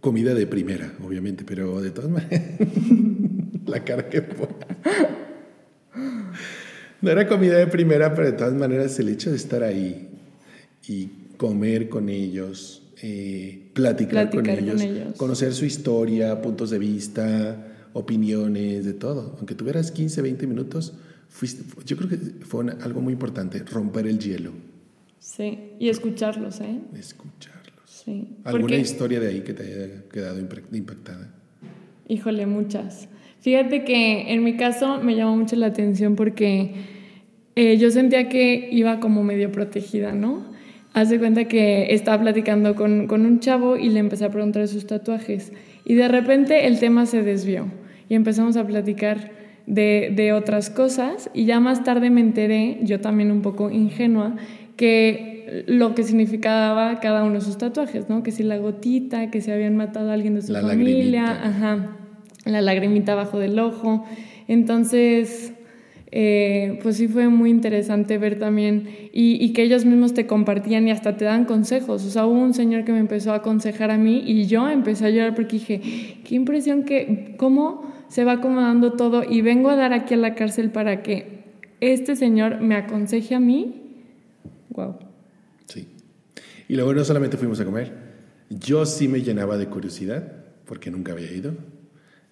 comida 0.00 0.32
de 0.34 0.46
primera, 0.46 0.92
obviamente, 1.04 1.44
pero 1.44 1.80
de 1.82 1.90
todas 1.90 2.10
maneras, 2.10 2.42
la 3.66 3.84
cara 3.84 4.08
que 4.08 4.22
pone. 4.22 4.54
No 7.00 7.10
era 7.10 7.28
comida 7.28 7.56
de 7.58 7.66
primera, 7.66 8.14
pero 8.14 8.26
de 8.28 8.32
todas 8.36 8.54
maneras 8.54 8.98
el 8.98 9.08
hecho 9.08 9.30
de 9.30 9.36
estar 9.36 9.62
ahí 9.62 10.08
y 10.88 11.06
comer 11.36 11.88
con 11.88 12.08
ellos, 12.08 12.82
eh, 13.02 13.70
platicar, 13.74 14.30
con, 14.30 14.42
Platicar 14.42 14.58
con 14.58 14.64
ellos, 14.80 14.80
ellos. 14.82 15.16
conocer 15.16 15.54
su 15.54 15.64
historia, 15.64 16.40
puntos 16.42 16.70
de 16.70 16.78
vista, 16.78 17.66
opiniones, 17.92 18.84
de 18.84 18.94
todo. 18.94 19.34
Aunque 19.38 19.54
tuvieras 19.54 19.92
15, 19.92 20.22
20 20.22 20.46
minutos, 20.48 20.94
fuiste, 21.28 21.62
yo 21.84 21.96
creo 21.96 22.08
que 22.08 22.16
fue 22.44 22.60
una- 22.60 22.78
algo 22.82 23.00
muy 23.00 23.12
importante, 23.12 23.60
romper 23.60 24.06
el 24.06 24.18
hielo, 24.18 24.52
Sí, 25.20 25.72
y 25.78 25.88
escucharlos, 25.90 26.60
¿eh? 26.60 26.80
escucharlos. 26.98 27.57
Sí. 28.08 28.28
¿Alguna 28.44 28.62
Porque- 28.62 28.78
historia 28.80 29.20
de 29.20 29.28
ahí 29.28 29.40
que 29.40 29.52
te 29.52 29.64
haya 29.64 30.02
quedado 30.10 30.40
impactada? 30.72 31.28
Híjole, 32.08 32.46
muchas. 32.46 33.08
Fíjate 33.40 33.84
que 33.84 34.32
en 34.32 34.42
mi 34.42 34.56
caso 34.56 34.98
me 35.02 35.14
llamó 35.14 35.36
mucho 35.36 35.56
la 35.56 35.66
atención 35.66 36.16
porque 36.16 36.72
eh, 37.54 37.76
yo 37.76 37.90
sentía 37.90 38.28
que 38.30 38.68
iba 38.72 38.98
como 38.98 39.22
medio 39.22 39.52
protegida, 39.52 40.12
¿no? 40.12 40.46
Haz 40.94 41.10
de 41.10 41.18
cuenta 41.18 41.44
que 41.44 41.92
estaba 41.92 42.22
platicando 42.22 42.74
con, 42.74 43.06
con 43.08 43.26
un 43.26 43.40
chavo 43.40 43.76
y 43.76 43.90
le 43.90 43.98
empecé 44.00 44.24
a 44.24 44.30
preguntar 44.30 44.66
sus 44.68 44.86
tatuajes. 44.86 45.52
Y 45.84 45.94
de 45.94 46.08
repente 46.08 46.66
el 46.66 46.80
tema 46.80 47.04
se 47.04 47.22
desvió 47.22 47.66
y 48.08 48.14
empezamos 48.14 48.56
a 48.56 48.66
platicar 48.66 49.32
de, 49.66 50.12
de 50.16 50.32
otras 50.32 50.70
cosas. 50.70 51.30
Y 51.34 51.44
ya 51.44 51.60
más 51.60 51.84
tarde 51.84 52.08
me 52.08 52.22
enteré, 52.22 52.78
yo 52.82 53.00
también 53.00 53.30
un 53.30 53.42
poco 53.42 53.70
ingenua, 53.70 54.34
que 54.76 55.37
lo 55.66 55.94
que 55.94 56.02
significaba 56.02 57.00
cada 57.00 57.24
uno 57.24 57.34
de 57.34 57.40
sus 57.40 57.58
tatuajes, 57.58 58.08
¿no? 58.08 58.22
Que 58.22 58.30
si 58.30 58.42
la 58.42 58.58
gotita, 58.58 59.30
que 59.30 59.40
si 59.40 59.50
habían 59.50 59.76
matado 59.76 60.10
a 60.10 60.14
alguien 60.14 60.34
de 60.34 60.42
su 60.42 60.52
La 60.52 60.60
familia, 60.62 61.22
lagrimita. 61.22 61.48
ajá, 61.48 61.96
la 62.44 62.60
lagrimita 62.60 63.12
abajo 63.12 63.38
del 63.38 63.58
ojo. 63.58 64.04
Entonces, 64.48 65.52
eh, 66.10 66.78
pues 66.82 66.96
sí 66.96 67.06
fue 67.06 67.28
muy 67.28 67.50
interesante 67.50 68.16
ver 68.16 68.38
también 68.38 68.88
y, 69.12 69.42
y 69.44 69.52
que 69.52 69.62
ellos 69.62 69.84
mismos 69.84 70.14
te 70.14 70.26
compartían 70.26 70.88
y 70.88 70.90
hasta 70.90 71.16
te 71.16 71.24
dan 71.24 71.44
consejos. 71.44 72.04
O 72.04 72.10
sea, 72.10 72.26
hubo 72.26 72.40
un 72.40 72.54
señor 72.54 72.84
que 72.84 72.92
me 72.92 72.98
empezó 72.98 73.32
a 73.32 73.36
aconsejar 73.36 73.90
a 73.90 73.98
mí 73.98 74.22
y 74.26 74.46
yo 74.46 74.68
empecé 74.68 75.06
a 75.06 75.10
llorar 75.10 75.34
porque 75.34 75.56
dije, 75.56 75.80
qué 76.24 76.34
impresión 76.34 76.84
que, 76.84 77.34
cómo 77.36 77.92
se 78.08 78.24
va 78.24 78.32
acomodando 78.32 78.92
todo 78.92 79.22
y 79.28 79.42
vengo 79.42 79.68
a 79.68 79.76
dar 79.76 79.92
aquí 79.92 80.14
a 80.14 80.16
la 80.16 80.34
cárcel 80.34 80.70
para 80.70 81.02
que 81.02 81.38
este 81.80 82.16
señor 82.16 82.60
me 82.60 82.74
aconseje 82.74 83.34
a 83.34 83.40
mí. 83.40 83.74
Wow. 84.70 85.07
Sí. 86.68 86.72
Y 86.72 86.76
luego 86.76 86.94
no 86.94 87.04
solamente 87.04 87.36
fuimos 87.36 87.58
a 87.60 87.64
comer, 87.64 87.92
yo 88.50 88.86
sí 88.86 89.08
me 89.08 89.22
llenaba 89.22 89.56
de 89.58 89.66
curiosidad, 89.66 90.32
porque 90.66 90.90
nunca 90.90 91.12
había 91.12 91.32
ido. 91.32 91.52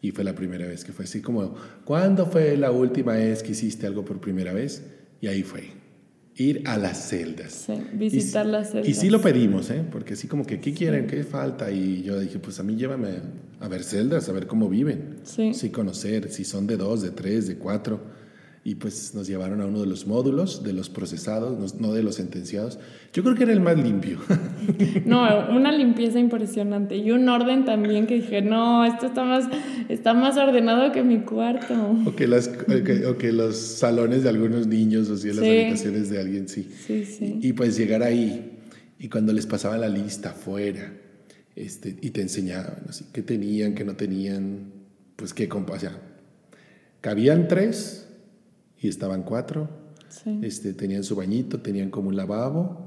Y 0.03 0.11
fue 0.13 0.25
la 0.25 0.35
primera 0.35 0.67
vez 0.67 0.85
que 0.85 0.93
fue 0.93 1.07
así 1.07 1.21
como, 1.23 1.55
¿cuándo 1.85 2.27
fue 2.27 2.57
la 2.57 2.71
última 2.71 3.15
vez 3.15 3.43
que 3.43 3.53
hiciste 3.53 3.87
algo 3.87 4.05
por 4.05 4.21
primera 4.21 4.53
vez? 4.53 4.83
Y 5.21 5.27
ahí 5.27 5.43
fue, 5.43 5.65
ir 6.37 6.63
a 6.67 6.77
las 6.77 7.09
celdas. 7.09 7.53
Sí, 7.67 7.73
visitar 7.95 8.47
Y- 8.47 8.51
las 8.51 8.71
celdas. 8.71 8.89
Y 8.89 8.95
sí 8.95 9.09
lo 9.09 9.21
pedimos, 9.23 9.71
¿eh? 9.71 9.83
Porque 9.91 10.13
así 10.15 10.29
como 10.29 10.45
que, 10.47 10.61
¿qué 10.61 10.75
quieren? 10.75 11.07
¿Qué 11.07 11.25
falta? 11.25 11.71
Y 11.71 12.03
yo 12.03 12.21
dije, 12.21 12.39
pues 12.39 12.61
a 12.61 12.63
mí 12.63 12.77
llévame 12.77 13.09
a 13.59 13.69
ver 13.69 13.83
celdas, 13.83 14.29
a 14.29 14.33
ver 14.33 14.47
cómo 14.47 14.69
viven. 14.69 15.17
Sí. 15.25 15.55
Sí 15.55 15.71
conocer, 15.71 16.31
si 16.31 16.45
son 16.45 16.67
de 16.67 16.77
dos, 16.77 17.01
de 17.03 17.11
tres, 17.11 17.49
de 17.49 17.57
cuatro. 17.57 18.01
Y 18.69 18.75
pues 18.75 19.15
nos 19.15 19.29
llevaron 19.29 19.61
a 19.61 19.67
uno 19.67 19.79
de 19.83 19.87
los 19.87 20.09
módulos, 20.09 20.65
de 20.65 20.73
los 20.73 20.89
procesados, 20.91 21.77
no- 21.81 21.93
de 21.93 22.03
los 22.03 22.17
sentenciados. 22.17 22.81
Yo 23.13 23.23
creo 23.23 23.37
que 23.37 23.45
era 23.45 23.53
el 23.53 23.61
más 23.61 23.79
limpio. 23.79 24.19
No, 25.05 25.21
una 25.55 25.71
limpieza 25.71 26.19
impresionante 26.19 26.97
y 26.97 27.13
un 27.13 27.29
orden 27.29 27.65
también 27.65 28.09
que 28.09 28.15
dije, 28.17 28.43
no, 28.43 28.85
esto 28.85 29.07
está 29.07 29.23
más, 29.23 29.45
está 29.89 30.15
más 30.15 30.37
ordenado 30.37 30.91
que 30.91 31.05
mi 31.05 31.21
cuarto. 31.21 31.75
o, 32.05 32.17
que 32.17 32.27
las, 32.27 32.49
o, 32.49 32.83
que, 32.83 33.07
o 33.07 33.17
que 33.17 33.31
los 33.31 33.57
salones 33.57 34.25
de 34.25 34.31
algunos 34.31 34.67
niños, 34.67 35.09
o 35.11 35.17
sea, 35.17 35.33
las 35.33 35.45
Sí. 35.45 35.51
habitaciones 35.51 36.11
de 36.11 36.19
alguien, 36.21 36.49
sí. 36.49 36.69
Sí, 36.89 37.05
sí. 37.05 37.39
Y, 37.41 37.49
y, 37.51 37.53
pues 37.53 37.77
llegar 37.77 38.03
ahí, 38.03 38.59
y 38.99 39.09
cuando 39.09 39.33
les 39.33 39.47
pasaba 39.47 39.79
la 39.79 39.89
lista 39.89 40.31
afuera, 40.31 40.93
este, 41.55 41.97
y 42.03 42.11
te 42.11 42.21
enseñaban, 42.23 42.83
así, 42.89 43.05
qué 43.13 43.23
tenían, 43.23 43.75
qué 43.77 43.85
no 43.85 43.95
tenían, 43.95 44.73
pues 45.15 45.33
qué, 45.33 45.49
o 45.49 45.79
sea, 45.79 45.97
cabían 47.01 47.47
tres 47.47 48.06
y 48.87 48.89
estaban 48.89 49.23
cuatro. 49.25 49.69
Sí. 50.09 50.39
Este, 50.43 50.73
tenían 50.73 51.03
su 51.05 51.15
bañito, 51.17 51.61
tenían 51.61 51.91
como 51.91 52.09
un 52.09 52.17
lavabo. 52.17 52.87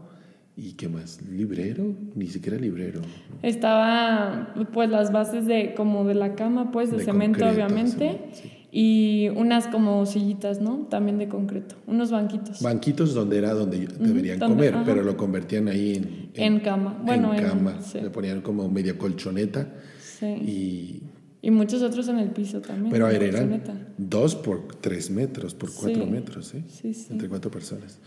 ¿Y 0.58 0.74
qué 0.74 0.90
más? 0.90 1.22
¿Librero? 1.22 1.86
Ni 2.16 2.28
siquiera 2.28 2.58
librero. 2.58 3.02
Estaba 3.44 4.54
pues 4.74 4.90
las 4.90 5.12
bases 5.12 5.46
de 5.46 5.74
como 5.76 6.06
de 6.06 6.16
la 6.16 6.36
cama, 6.36 6.72
pues 6.72 6.92
de, 6.92 6.98
De 6.98 7.04
cemento 7.06 7.40
concreto, 7.40 7.56
obviamente. 7.56 8.22
sí. 8.34 8.52
Y 8.72 9.30
unas 9.36 9.66
como 9.68 10.06
sillitas, 10.06 10.62
¿no? 10.62 10.86
También 10.92 11.18
de 11.18 11.28
concreto. 11.28 11.76
Unos 11.88 12.12
banquitos. 12.12 12.62
Banquitos 12.62 13.16
donde 13.16 13.40
era 13.40 13.54
donde 13.54 13.88
deberían 13.88 14.38
donde- 14.38 14.56
comer, 14.56 14.76
ajá. 14.76 14.84
pero 14.86 15.04
lo 15.04 15.18
convertían 15.18 15.68
ahí 15.70 15.96
en, 15.96 16.30
En 16.36 16.60
cama. 16.60 17.02
Bueno, 17.04 17.34
en 17.34 17.40
en- 17.40 17.46
cama. 17.50 17.82
sí. 17.82 18.00
Le 18.00 18.10
ponían 18.12 18.42
como 18.42 18.70
media 18.70 18.96
colchoneta. 18.98 19.68
sí. 20.00 20.26
Y, 20.28 21.04
Y 21.42 21.52
muchos 21.52 21.82
otros 21.82 22.08
en 22.10 22.20
el 22.20 22.32
piso 22.32 22.60
también. 22.62 22.92
pero 22.92 23.06
a 23.06 23.10
ver, 23.10 23.24
eran 23.24 23.62
dos 23.98 24.36
por 24.36 24.76
tres 24.76 25.10
metros, 25.10 25.54
por 25.54 25.74
cuatro 25.74 26.04
Sí. 26.04 26.10
metros, 26.10 26.54
¿eh? 26.54 26.64
Sí, 26.68 26.94
sí. 26.94 27.08
Entre 27.12 27.30
cuatro 27.30 27.50
personas. 27.50 28.00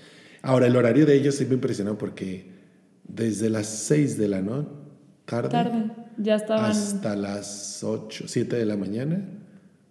Ahora, 0.43 0.67
el 0.67 0.77
horario 0.77 1.07
de 1.07 1.15
ellos 1.15 1.37
sí 1.37 1.47
me 1.47 1.55
impresionó 1.55 1.97
porque 1.97 2.51
desde 3.09 3.49
las 3.49 3.67
seis 3.67 4.19
de 4.19 4.29
la 4.29 4.43
noche, 4.43 4.69
tarde, 5.25 5.49
Tarde. 5.49 5.91
Ya 6.19 6.35
estaban. 6.37 6.71
hasta 6.71 7.17
las 7.17 7.83
ocho, 7.85 8.25
siete 8.29 8.57
de 8.57 8.67
la 8.67 8.77
mañana, 8.77 9.25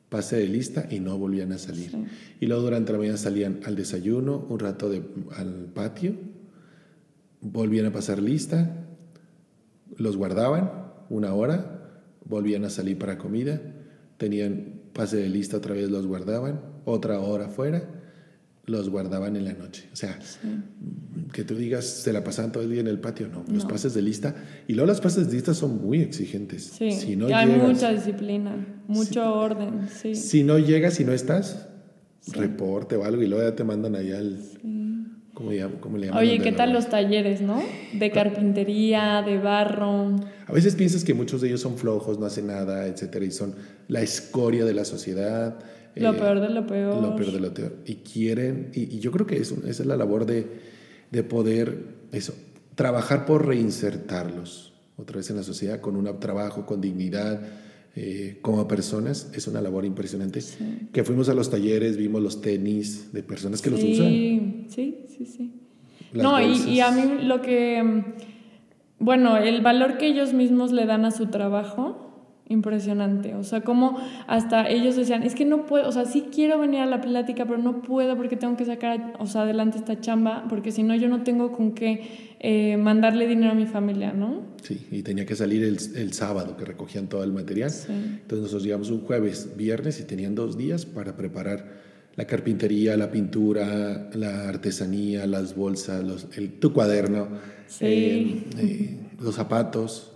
pase 0.09 0.35
de 0.35 0.47
lista 0.47 0.87
y 0.91 0.99
no 0.99 1.17
volvían 1.17 1.51
a 1.53 1.57
salir. 1.57 1.91
Y 2.39 2.45
luego 2.45 2.61
durante 2.63 2.91
la 2.91 2.99
mañana 2.99 3.17
salían 3.17 3.61
al 3.65 3.75
desayuno, 3.75 4.45
un 4.49 4.59
rato 4.59 4.89
de, 4.89 5.01
al 5.35 5.71
patio, 5.73 6.13
volvían 7.39 7.87
a 7.87 7.91
pasar 7.91 8.21
lista, 8.21 8.85
los 9.97 10.15
guardaban 10.17 10.69
una 11.09 11.33
hora, 11.33 11.80
volvían 12.31 12.63
a 12.63 12.69
salir 12.69 12.97
para 12.97 13.17
comida, 13.17 13.61
tenían 14.17 14.79
pase 14.93 15.17
de 15.17 15.29
lista 15.29 15.57
otra 15.57 15.75
vez, 15.75 15.91
los 15.91 16.07
guardaban, 16.07 16.61
otra 16.85 17.19
hora 17.19 17.49
fuera, 17.49 17.83
los 18.65 18.89
guardaban 18.89 19.35
en 19.35 19.43
la 19.43 19.53
noche. 19.53 19.89
O 19.91 19.95
sea, 19.95 20.17
que 21.33 21.43
tú 21.43 21.55
digas, 21.55 21.85
se 21.85 22.13
la 22.13 22.23
pasaban 22.23 22.53
todo 22.53 22.63
el 22.63 22.71
día 22.71 22.79
en 22.79 22.87
el 22.87 22.99
patio, 22.99 23.27
no, 23.27 23.43
los 23.53 23.65
pases 23.65 23.93
de 23.93 24.01
lista. 24.01 24.33
Y 24.67 24.73
luego 24.73 24.87
las 24.87 25.01
pases 25.01 25.27
de 25.27 25.33
lista 25.33 25.53
son 25.53 25.81
muy 25.81 25.99
exigentes. 26.01 26.63
Sí. 26.77 26.91
Si 26.93 27.15
no 27.17 27.27
hay 27.27 27.47
llegas- 27.47 27.67
mucha 27.67 27.91
disciplina, 27.91 28.65
mucho 28.87 29.33
orden. 29.35 29.89
Sí. 29.89 30.15
si 30.15 30.43
no 30.43 30.57
llegas 30.57 30.99
y 31.01 31.03
no 31.05 31.11
estás, 31.11 31.67
reporte 32.33 32.95
o 32.95 33.03
algo 33.03 33.21
y 33.23 33.27
luego 33.27 33.43
ya 33.49 33.55
te 33.55 33.63
mandan 33.65 33.95
allá 33.95 34.19
al... 34.19 34.39
¿cómo, 35.41 35.51
llam- 35.51 35.79
cómo 35.79 35.97
le 35.97 36.07
llaman? 36.07 36.21
Oye, 36.23 36.39
¿qué 36.39 36.51
tal 36.51 36.69
lo- 36.69 36.75
los 36.75 36.89
talleres, 36.89 37.41
no? 37.41 37.61
De 37.93 38.11
carpintería, 38.11 39.21
de 39.25 39.37
barro. 39.37 40.15
A 40.45 40.53
veces 40.53 40.75
piensas 40.75 41.03
que 41.03 41.13
muchos 41.13 41.41
de 41.41 41.47
ellos 41.49 41.61
son 41.61 41.77
flojos, 41.77 42.19
no 42.19 42.25
hacen 42.25 42.47
nada, 42.47 42.87
etcétera, 42.87 43.25
y 43.25 43.31
son 43.31 43.55
la 43.87 44.01
escoria 44.01 44.65
de 44.65 44.73
la 44.73 44.85
sociedad. 44.85 45.59
Lo 45.95 46.11
eh, 46.11 46.17
peor 46.17 46.39
de 46.39 46.49
lo 46.49 46.65
peor. 46.67 47.01
Lo 47.01 47.15
peor 47.15 47.31
de 47.31 47.39
lo 47.39 47.53
peor. 47.53 47.75
Y 47.85 47.95
quieren, 47.95 48.69
y, 48.73 48.95
y 48.95 48.99
yo 48.99 49.11
creo 49.11 49.25
que 49.27 49.37
es 49.37 49.51
un- 49.51 49.67
esa 49.67 49.83
es 49.83 49.85
la 49.87 49.97
labor 49.97 50.25
de, 50.25 50.47
de 51.11 51.23
poder, 51.23 51.77
eso, 52.11 52.33
trabajar 52.75 53.25
por 53.25 53.45
reinsertarlos 53.47 54.73
otra 54.97 55.17
vez 55.17 55.29
en 55.29 55.35
la 55.37 55.43
sociedad 55.43 55.81
con 55.81 55.95
un 55.95 56.19
trabajo, 56.19 56.65
con 56.65 56.79
dignidad, 56.81 57.41
eh, 57.95 58.39
como 58.41 58.67
personas. 58.67 59.31
Es 59.33 59.47
una 59.47 59.61
labor 59.61 59.85
impresionante. 59.85 60.39
Que 60.91 61.03
fuimos 61.03 61.29
a 61.29 61.33
los 61.33 61.49
talleres, 61.49 61.97
vimos 61.97 62.21
los 62.21 62.41
tenis 62.41 63.11
de 63.11 63.23
personas 63.23 63.61
que 63.61 63.69
los 63.69 63.83
usan. 63.83 64.07
Sí, 64.07 64.65
sí, 64.69 65.05
sí, 65.09 65.25
sí. 65.25 65.53
Las 66.13 66.23
no, 66.23 66.41
y 66.41 66.79
a 66.79 66.91
mí 66.91 67.23
lo 67.23 67.41
que, 67.41 67.81
mm, 67.81 68.03
bueno, 68.99 69.37
el 69.37 69.61
valor 69.61 69.97
que 69.97 70.07
ellos 70.07 70.33
mismos 70.33 70.71
le 70.71 70.85
dan 70.85 71.05
a 71.05 71.11
su 71.11 71.27
trabajo, 71.27 72.11
impresionante. 72.51 73.33
O 73.35 73.43
sea, 73.43 73.61
como 73.61 73.97
hasta 74.27 74.69
ellos 74.69 74.95
decían, 74.95 75.23
es 75.23 75.35
que 75.35 75.45
no 75.45 75.65
puedo, 75.65 75.87
o 75.87 75.91
sea, 75.91 76.05
sí 76.05 76.27
quiero 76.33 76.59
venir 76.59 76.81
a 76.81 76.85
la 76.85 77.01
plática, 77.01 77.45
pero 77.45 77.57
no 77.57 77.81
puedo 77.81 78.15
porque 78.17 78.35
tengo 78.35 78.57
que 78.57 78.65
sacar, 78.65 79.13
o 79.19 79.25
sea, 79.25 79.43
adelante 79.43 79.77
esta 79.77 79.99
chamba, 79.99 80.45
porque 80.49 80.71
si 80.71 80.83
no 80.83 80.93
yo 80.95 81.07
no 81.07 81.23
tengo 81.23 81.51
con 81.51 81.71
qué 81.71 82.30
eh, 82.43 82.75
mandarle 82.77 83.27
dinero 83.27 83.51
a 83.51 83.55
mi 83.55 83.67
familia, 83.67 84.13
¿no? 84.13 84.41
Sí, 84.63 84.87
y 84.91 85.03
tenía 85.03 85.25
que 85.27 85.35
salir 85.35 85.63
el, 85.63 85.77
el 85.95 86.13
sábado 86.13 86.57
que 86.57 86.65
recogían 86.65 87.07
todo 87.07 87.23
el 87.23 87.31
material. 87.31 87.69
Sí. 87.69 87.91
Entonces 87.91 88.39
nosotros 88.39 88.63
llegamos 88.63 88.89
un 88.89 89.01
jueves, 89.01 89.49
viernes 89.55 89.99
y 89.99 90.03
tenían 90.05 90.33
dos 90.33 90.57
días 90.57 90.85
para 90.87 91.15
preparar 91.15 91.79
la 92.15 92.25
carpintería, 92.25 92.97
la 92.97 93.11
pintura, 93.11 94.09
la 94.13 94.49
artesanía, 94.49 95.25
las 95.27 95.55
bolsas, 95.55 96.03
los, 96.03 96.27
el, 96.35 96.53
tu 96.59 96.73
cuaderno, 96.73 97.27
Sí. 97.67 97.85
eh, 97.85 98.43
eh, 98.57 98.99
los 99.21 99.35
zapatos 99.35 100.11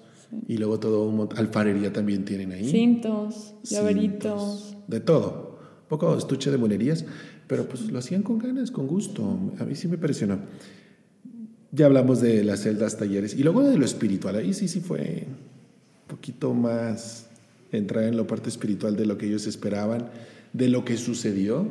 y 0.48 0.58
luego 0.58 0.80
todo 0.80 1.08
un 1.08 1.30
alfarería 1.38 1.94
también 1.94 2.26
tienen 2.26 2.52
ahí. 2.52 2.68
Cintos, 2.70 3.54
llaveritos. 3.64 4.76
De 4.88 5.00
todo. 5.00 5.60
Un 5.84 5.88
poco 5.90 6.18
estuche 6.18 6.50
de 6.52 6.58
monerías, 6.58 7.06
pero 7.48 7.70
pues 7.70 7.84
lo 7.92 8.00
hacían 8.00 8.24
con 8.24 8.40
ganas, 8.40 8.72
con 8.72 8.88
gusto. 8.88 9.40
A 9.60 9.64
mí 9.66 9.76
sí 9.76 9.88
me 9.88 9.94
impresionó. 9.96 10.40
Ya 11.76 11.88
hablamos 11.88 12.22
de 12.22 12.44
las 12.44 12.62
celdas, 12.62 12.98
talleres 12.98 13.34
y 13.34 13.44
luego 13.44 13.64
de 13.64 13.78
lo 13.78 13.86
espiritual. 13.86 14.36
Ahí 14.36 14.54
sí, 14.54 14.68
sí 14.68 14.80
fue 14.80 15.26
un 15.28 16.08
poquito 16.08 16.54
más 16.54 17.28
entrar 17.72 18.06
en 18.06 18.16
la 18.16 18.24
parte 18.26 18.50
espiritual 18.50 18.96
de 18.96 19.06
lo 19.06 19.18
que 19.18 19.26
ellos 19.28 19.46
esperaban, 19.48 20.10
de 20.54 20.70
lo 20.70 20.86
que 20.86 20.96
sucedió, 20.96 21.68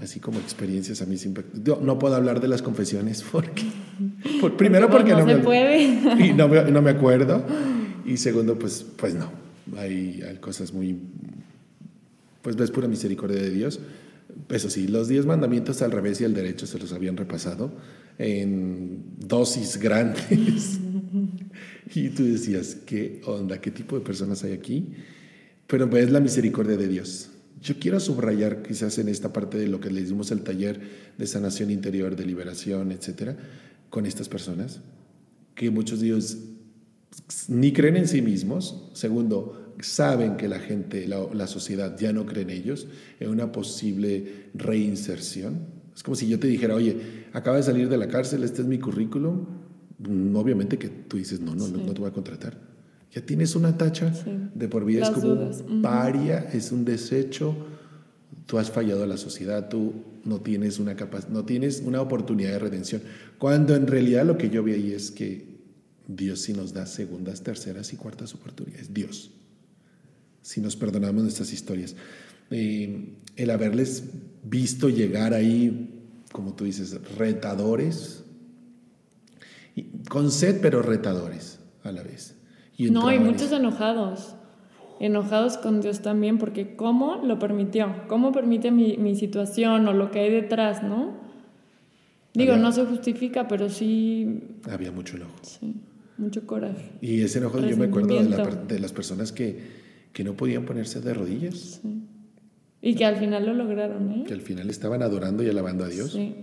así 0.00 0.20
como 0.20 0.38
experiencias 0.38 1.02
a 1.02 1.06
mí 1.06 1.16
siempre. 1.16 1.44
Yo 1.64 1.80
no 1.82 1.98
puedo 1.98 2.14
hablar 2.14 2.40
de 2.40 2.46
las 2.48 2.62
confesiones 2.62 3.24
porque, 3.32 3.64
por- 4.40 4.56
primero 4.56 4.88
Pues 4.88 4.98
porque 4.98 5.12
no 5.12 5.20
no, 5.20 5.26
se 5.26 5.34
me, 5.36 5.42
puede. 5.42 5.82
y 6.26 6.32
no 6.34 6.46
me, 6.48 6.70
no 6.70 6.80
me 6.82 6.90
acuerdo 6.90 7.44
y 8.06 8.16
segundo 8.18 8.58
pues 8.58 8.84
pues 8.96 9.14
no. 9.14 9.30
Hay, 9.76 10.22
hay 10.26 10.36
cosas 10.36 10.72
muy 10.72 10.96
pues 12.42 12.54
ves 12.56 12.70
pura 12.70 12.86
misericordia 12.88 13.40
de 13.42 13.50
Dios. 13.50 13.80
Eso 14.48 14.70
sí, 14.70 14.88
los 14.88 15.08
diez 15.08 15.26
mandamientos 15.26 15.82
al 15.82 15.92
revés 15.92 16.20
y 16.20 16.24
al 16.24 16.34
derecho 16.34 16.66
se 16.66 16.78
los 16.78 16.92
habían 16.92 17.16
repasado 17.16 17.72
en 18.18 19.04
dosis 19.18 19.78
grandes. 19.78 20.78
y 21.94 22.08
tú 22.10 22.24
decías, 22.24 22.76
¿qué 22.86 23.20
onda? 23.24 23.60
¿Qué 23.60 23.70
tipo 23.70 23.98
de 23.98 24.04
personas 24.04 24.44
hay 24.44 24.52
aquí? 24.52 24.92
Pero 25.66 25.88
ves 25.88 26.10
la 26.10 26.20
misericordia 26.20 26.76
de 26.76 26.88
Dios. 26.88 27.30
Yo 27.60 27.78
quiero 27.78 27.98
subrayar 28.00 28.62
quizás 28.62 28.98
en 28.98 29.08
esta 29.08 29.32
parte 29.32 29.58
de 29.58 29.68
lo 29.68 29.80
que 29.80 29.90
les 29.90 30.08
dimos 30.08 30.30
el 30.30 30.42
taller 30.42 30.80
de 31.18 31.26
sanación 31.26 31.70
interior, 31.70 32.16
de 32.16 32.24
liberación, 32.24 32.92
etcétera, 32.92 33.36
con 33.90 34.06
estas 34.06 34.28
personas, 34.28 34.80
que 35.54 35.70
muchos 35.70 36.00
de 36.00 36.08
ellos 36.08 36.38
ni 37.48 37.72
creen 37.72 37.96
en 37.96 38.08
sí 38.08 38.22
mismos. 38.22 38.90
Segundo, 38.92 39.67
saben 39.80 40.36
que 40.36 40.48
la 40.48 40.58
gente, 40.58 41.06
la, 41.06 41.20
la 41.32 41.46
sociedad 41.46 41.96
ya 41.98 42.12
no 42.12 42.26
cree 42.26 42.42
en 42.42 42.50
ellos, 42.50 42.86
en 43.20 43.30
una 43.30 43.52
posible 43.52 44.50
reinserción. 44.54 45.58
Es 45.94 46.02
como 46.02 46.14
si 46.14 46.28
yo 46.28 46.38
te 46.38 46.46
dijera, 46.46 46.74
oye, 46.74 46.96
acaba 47.32 47.56
de 47.56 47.62
salir 47.62 47.88
de 47.88 47.96
la 47.96 48.08
cárcel, 48.08 48.44
este 48.44 48.62
es 48.62 48.68
mi 48.68 48.78
currículum. 48.78 49.46
Mm, 49.98 50.36
Obviamente 50.36 50.78
que 50.78 50.88
tú 50.88 51.16
dices, 51.16 51.40
no, 51.40 51.54
no, 51.54 51.66
no, 51.68 51.78
no 51.78 51.92
te 51.92 52.00
voy 52.00 52.08
a 52.08 52.12
contratar. 52.12 52.56
Ya 53.12 53.22
tienes 53.24 53.56
una 53.56 53.76
tacha 53.76 54.12
Sí. 54.14 54.30
de 54.54 54.68
por 54.68 54.84
vida, 54.84 55.00
Las 55.00 55.08
es 55.10 55.14
como 55.16 55.34
dudas. 55.34 55.60
Ujú. 55.62 55.82
paria, 55.82 56.48
es 56.52 56.70
un 56.72 56.84
desecho. 56.84 57.56
Tú 58.46 58.58
has 58.58 58.70
fallado 58.70 59.02
a 59.02 59.06
la 59.06 59.16
sociedad, 59.16 59.68
tú 59.68 59.92
no 60.24 60.40
tienes 60.40 60.78
una 60.78 60.94
capaz, 60.94 61.28
no 61.28 61.44
tienes 61.44 61.82
una 61.84 62.00
oportunidad 62.00 62.50
de 62.52 62.58
redención. 62.58 63.02
Cuando 63.38 63.74
en 63.74 63.86
realidad 63.86 64.24
lo 64.26 64.38
que 64.38 64.50
yo 64.50 64.62
vi 64.62 64.72
ahí 64.72 64.92
es 64.92 65.10
que 65.10 65.46
Dios 66.06 66.40
sí 66.42 66.52
nos 66.52 66.72
da 66.72 66.86
segundas, 66.86 67.42
terceras 67.42 67.92
y 67.92 67.96
cuartas 67.96 68.34
oportunidades. 68.34 68.92
Dios. 68.94 69.32
Si 70.48 70.62
nos 70.62 70.76
perdonamos 70.76 71.22
nuestras 71.24 71.52
historias. 71.52 71.94
Eh, 72.50 73.16
el 73.36 73.50
haberles 73.50 74.04
visto 74.42 74.88
llegar 74.88 75.34
ahí, 75.34 76.06
como 76.32 76.54
tú 76.54 76.64
dices, 76.64 76.98
retadores, 77.18 78.24
con 80.08 80.30
sed 80.30 80.60
pero 80.62 80.80
retadores 80.80 81.60
a 81.84 81.92
la 81.92 82.02
vez. 82.02 82.34
No, 82.78 83.12
y 83.12 83.18
muchos 83.18 83.52
enojados. 83.52 84.36
Enojados 85.00 85.58
con 85.58 85.82
Dios 85.82 86.00
también, 86.00 86.38
porque 86.38 86.76
¿cómo 86.76 87.16
lo 87.16 87.38
permitió? 87.38 87.94
¿Cómo 88.08 88.32
permite 88.32 88.70
mi, 88.70 88.96
mi 88.96 89.16
situación 89.16 89.86
o 89.86 89.92
lo 89.92 90.10
que 90.10 90.20
hay 90.20 90.30
detrás, 90.30 90.82
no? 90.82 91.12
Digo, 92.32 92.52
Había- 92.54 92.62
no 92.64 92.72
se 92.72 92.86
justifica, 92.86 93.48
pero 93.48 93.68
sí, 93.68 94.40
Había 94.64 94.92
mucho 94.92 95.16
enojo. 95.16 95.36
sí, 95.42 95.74
mucho 96.16 96.46
coraje. 96.46 96.90
Y 97.02 97.20
ese 97.20 97.36
enojo 97.38 97.60
yo 97.60 97.76
me 97.76 97.84
acuerdo 97.84 98.18
la 98.22 98.46
de 98.46 98.78
las 98.78 98.94
personas 98.94 99.30
que, 99.30 99.77
que 100.12 100.24
no 100.24 100.34
podían 100.34 100.64
ponerse 100.64 101.00
de 101.00 101.14
rodillas, 101.14 101.80
Y 102.80 102.94
que 102.94 103.04
al 103.04 103.16
final 103.16 103.46
lo 103.46 103.54
lograron, 103.54 104.10
¿eh? 104.12 104.24
que 104.26 104.34
al 104.34 104.40
final 104.40 104.70
estaban 104.70 105.02
adorando 105.02 105.42
y 105.42 105.48
alabando 105.48 105.84
a 105.84 105.88
Dios. 105.88 106.12
Sí. 106.12 106.34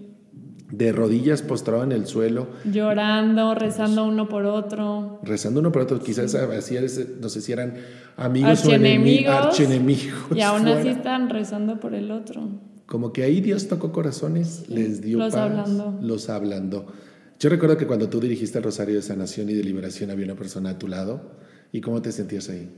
De 0.72 0.92
rodillas 0.92 1.44
postrado 1.44 1.84
en 1.84 1.92
el 1.92 2.08
suelo, 2.08 2.48
Llorando, 2.66 3.54
rezando 3.54 4.04
uno 4.06 4.28
por 4.28 4.46
otro. 4.46 5.20
rezando 5.24 5.60
uno 5.60 5.72
por 5.72 5.84
otro. 5.84 6.00
Quizás 6.00 6.34
así 6.36 6.76
ese- 6.76 7.08
no 7.22 7.30
sé 7.30 7.40
si 7.42 7.52
eran 7.52 7.76
amigos 8.18 8.66
o 8.66 8.72
enemigos. 8.74 9.34
Archienemigos. 9.34 10.36
Y 10.36 10.42
aún 10.42 10.68
así 10.68 10.82
fuera. 10.82 10.92
están 10.92 11.30
rezando 11.30 11.80
por 11.80 11.94
el 11.94 12.10
otro. 12.12 12.50
Como 12.88 13.14
que 13.14 13.24
ahí 13.24 13.42
Dios 13.42 13.68
tocó 13.68 13.92
corazones, 13.92 14.68
les 14.68 15.02
dio 15.02 15.20
los 15.20 15.34
paz, 15.34 15.42
ablandó. 15.52 16.00
los 16.02 16.30
ablandó. 16.30 16.88
Yo 17.40 17.50
recuerdo 17.50 17.78
que 17.78 17.86
cuando 17.88 18.10
tú 18.10 18.20
dirigiste 18.20 18.58
el 18.58 18.64
Rosario 18.64 18.96
de 18.96 19.02
Sanación 19.04 19.50
y 19.50 19.54
de 19.54 19.64
Liberación 19.64 20.10
había 20.10 20.26
una 20.26 20.36
persona 20.36 20.72
a 20.72 20.80
tu 20.80 20.88
lado. 20.88 21.32
¿Y 21.72 21.82
cómo 21.82 22.02
te 22.02 22.12
sentías 22.12 22.50
ahí? 22.50 22.70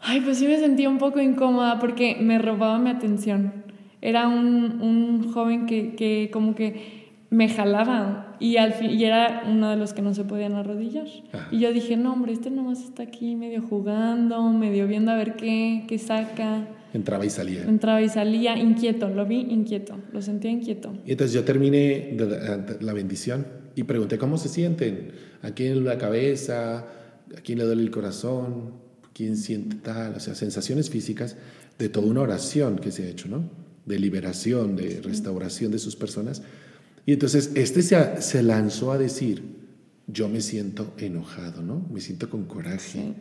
Ay, 0.00 0.20
pues 0.20 0.38
sí 0.38 0.46
me 0.46 0.58
sentía 0.58 0.88
un 0.88 0.98
poco 0.98 1.20
incómoda 1.20 1.78
porque 1.78 2.16
me 2.20 2.38
robaba 2.38 2.78
mi 2.78 2.90
atención. 2.90 3.52
Era 4.02 4.28
un, 4.28 4.80
un 4.80 5.32
joven 5.32 5.66
que, 5.66 5.94
que 5.94 6.30
como 6.32 6.54
que 6.54 7.00
me 7.28 7.48
jalaba 7.48 8.36
y, 8.40 8.56
al 8.56 8.72
fin, 8.72 8.90
y 8.90 9.04
era 9.04 9.44
uno 9.48 9.70
de 9.70 9.76
los 9.76 9.92
que 9.92 10.02
no 10.02 10.14
se 10.14 10.24
podían 10.24 10.54
arrodillar. 10.54 11.06
Ajá. 11.32 11.48
Y 11.50 11.58
yo 11.60 11.72
dije, 11.72 11.96
no, 11.96 12.12
hombre, 12.14 12.32
este 12.32 12.50
nomás 12.50 12.82
está 12.82 13.02
aquí 13.04 13.36
medio 13.36 13.60
jugando, 13.62 14.42
medio 14.52 14.86
viendo 14.88 15.12
a 15.12 15.16
ver 15.16 15.36
qué, 15.36 15.84
qué 15.86 15.98
saca. 15.98 16.66
Entraba 16.92 17.24
y 17.24 17.30
salía. 17.30 17.62
Entraba 17.64 18.02
y 18.02 18.08
salía 18.08 18.56
inquieto, 18.58 19.08
lo 19.10 19.26
vi 19.26 19.40
inquieto, 19.50 19.96
lo 20.12 20.22
sentía 20.22 20.50
inquieto. 20.50 20.92
Y 21.06 21.12
entonces 21.12 21.34
yo 21.34 21.44
terminé 21.44 22.14
de 22.16 22.26
la- 22.26 22.76
la 22.80 22.92
bendición 22.94 23.46
y 23.76 23.84
pregunté 23.84 24.18
cómo 24.18 24.38
se 24.38 24.48
sienten. 24.48 25.12
¿A 25.42 25.50
quién 25.52 25.84
la 25.84 25.98
cabeza? 25.98 26.78
¿A 27.36 27.40
quién 27.44 27.58
le 27.58 27.64
duele 27.64 27.82
el 27.82 27.90
corazón? 27.92 28.72
¿Quién 29.20 29.36
siente 29.36 29.76
tal? 29.76 30.14
O 30.14 30.18
sea, 30.18 30.34
sensaciones 30.34 30.88
físicas 30.88 31.36
de 31.78 31.90
toda 31.90 32.06
una 32.06 32.22
oración 32.22 32.78
que 32.78 32.90
se 32.90 33.02
ha 33.02 33.06
hecho, 33.06 33.28
¿no? 33.28 33.50
De 33.84 33.98
liberación, 33.98 34.76
de 34.76 35.02
restauración 35.02 35.70
de 35.70 35.78
sus 35.78 35.94
personas. 35.94 36.40
Y 37.04 37.12
entonces 37.12 37.50
este 37.54 37.82
se, 37.82 38.22
se 38.22 38.42
lanzó 38.42 38.92
a 38.92 38.96
decir, 38.96 39.42
yo 40.06 40.30
me 40.30 40.40
siento 40.40 40.94
enojado, 40.96 41.60
¿no? 41.60 41.86
Me 41.92 42.00
siento 42.00 42.30
con 42.30 42.46
coraje. 42.46 43.12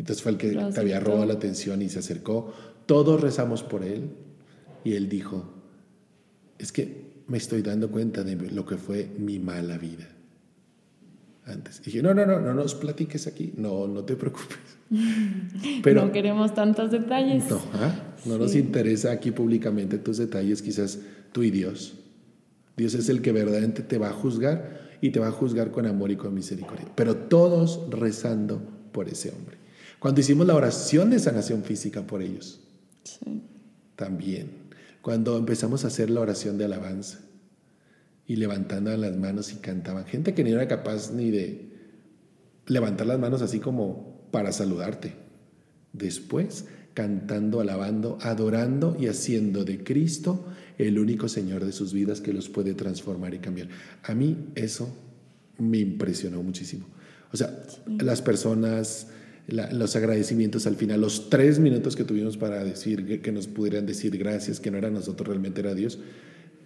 Entonces 0.00 0.20
fue 0.20 0.32
el 0.32 0.36
que 0.36 0.48
te 0.48 0.80
había 0.80 0.98
robado 0.98 1.26
la 1.26 1.34
atención 1.34 1.80
y 1.80 1.88
se 1.88 2.00
acercó. 2.00 2.52
Todos 2.86 3.20
rezamos 3.20 3.62
por 3.62 3.84
él 3.84 4.10
y 4.82 4.94
él 4.94 5.08
dijo, 5.08 5.48
es 6.58 6.72
que 6.72 7.22
me 7.28 7.38
estoy 7.38 7.62
dando 7.62 7.88
cuenta 7.92 8.24
de 8.24 8.34
lo 8.50 8.66
que 8.66 8.78
fue 8.78 9.08
mi 9.16 9.38
mala 9.38 9.78
vida 9.78 10.08
antes. 11.50 11.80
Y 11.80 11.84
dije, 11.86 12.02
no, 12.02 12.14
no, 12.14 12.24
no, 12.26 12.40
no 12.40 12.54
nos 12.54 12.74
platiques 12.74 13.26
aquí, 13.26 13.52
no, 13.56 13.86
no 13.86 14.04
te 14.04 14.16
preocupes. 14.16 14.58
Pero 15.82 16.06
no 16.06 16.12
queremos 16.12 16.54
tantos 16.54 16.90
detalles. 16.90 17.48
no, 17.50 17.60
¿ah? 17.74 18.14
no 18.24 18.38
nos 18.38 18.54
interesa 18.54 19.10
aquí 19.12 19.30
públicamente 19.30 19.98
tus 19.98 20.18
detalles, 20.18 20.62
quizás 20.62 20.98
tú 21.32 21.42
y 21.42 21.50
Dios. 21.50 21.94
Dios 22.76 22.94
es 22.94 23.08
el 23.08 23.20
que 23.22 23.32
verdaderamente 23.32 23.82
te 23.82 23.98
va 23.98 24.08
a 24.08 24.12
juzgar 24.12 24.88
y 25.00 25.10
te 25.10 25.20
va 25.20 25.28
a 25.28 25.32
juzgar 25.32 25.70
con 25.70 25.86
amor 25.86 26.10
y 26.10 26.16
con 26.16 26.34
misericordia. 26.34 26.86
Pero 26.94 27.16
todos 27.16 27.80
rezando 27.90 28.62
por 28.92 29.08
ese 29.08 29.30
hombre. 29.30 29.58
Cuando 29.98 30.20
hicimos 30.20 30.46
la 30.46 30.54
oración 30.54 31.10
de 31.10 31.18
sanación 31.18 31.62
física 31.62 32.06
por 32.06 32.22
ellos, 32.22 32.60
Sí. 33.02 33.42
también. 33.96 34.50
Cuando 35.02 35.36
empezamos 35.38 35.84
a 35.84 35.88
hacer 35.88 36.10
la 36.10 36.20
oración 36.20 36.58
de 36.58 36.66
alabanza 36.66 37.20
y 38.26 38.36
levantando 38.36 38.96
las 38.96 39.16
manos 39.16 39.52
y 39.52 39.56
cantaban. 39.56 40.04
Gente 40.06 40.34
que 40.34 40.44
ni 40.44 40.52
era 40.52 40.68
capaz 40.68 41.12
ni 41.12 41.30
de 41.30 41.70
levantar 42.66 43.06
las 43.06 43.18
manos 43.18 43.42
así 43.42 43.58
como 43.58 44.28
para 44.30 44.52
saludarte. 44.52 45.14
Después, 45.92 46.66
cantando, 46.94 47.60
alabando, 47.60 48.18
adorando 48.22 48.96
y 48.98 49.06
haciendo 49.08 49.64
de 49.64 49.82
Cristo 49.82 50.46
el 50.78 50.98
único 50.98 51.28
Señor 51.28 51.64
de 51.64 51.72
sus 51.72 51.92
vidas 51.92 52.20
que 52.20 52.32
los 52.32 52.48
puede 52.48 52.74
transformar 52.74 53.34
y 53.34 53.38
cambiar. 53.38 53.68
A 54.02 54.14
mí 54.14 54.36
eso 54.54 54.96
me 55.58 55.78
impresionó 55.78 56.42
muchísimo. 56.42 56.86
O 57.32 57.36
sea, 57.36 57.62
las 57.98 58.22
personas, 58.22 59.08
la- 59.46 59.70
los 59.72 59.94
agradecimientos 59.96 60.66
al 60.66 60.76
final, 60.76 61.00
los 61.00 61.28
tres 61.28 61.58
minutos 61.58 61.96
que 61.96 62.04
tuvimos 62.04 62.36
para 62.36 62.64
decir, 62.64 63.04
que, 63.06 63.20
que 63.20 63.32
nos 63.32 63.46
pudieran 63.46 63.84
decir 63.86 64.16
gracias, 64.16 64.58
que 64.58 64.70
no 64.70 64.78
era 64.78 64.90
nosotros, 64.90 65.28
realmente 65.28 65.60
era 65.60 65.74
Dios, 65.74 65.98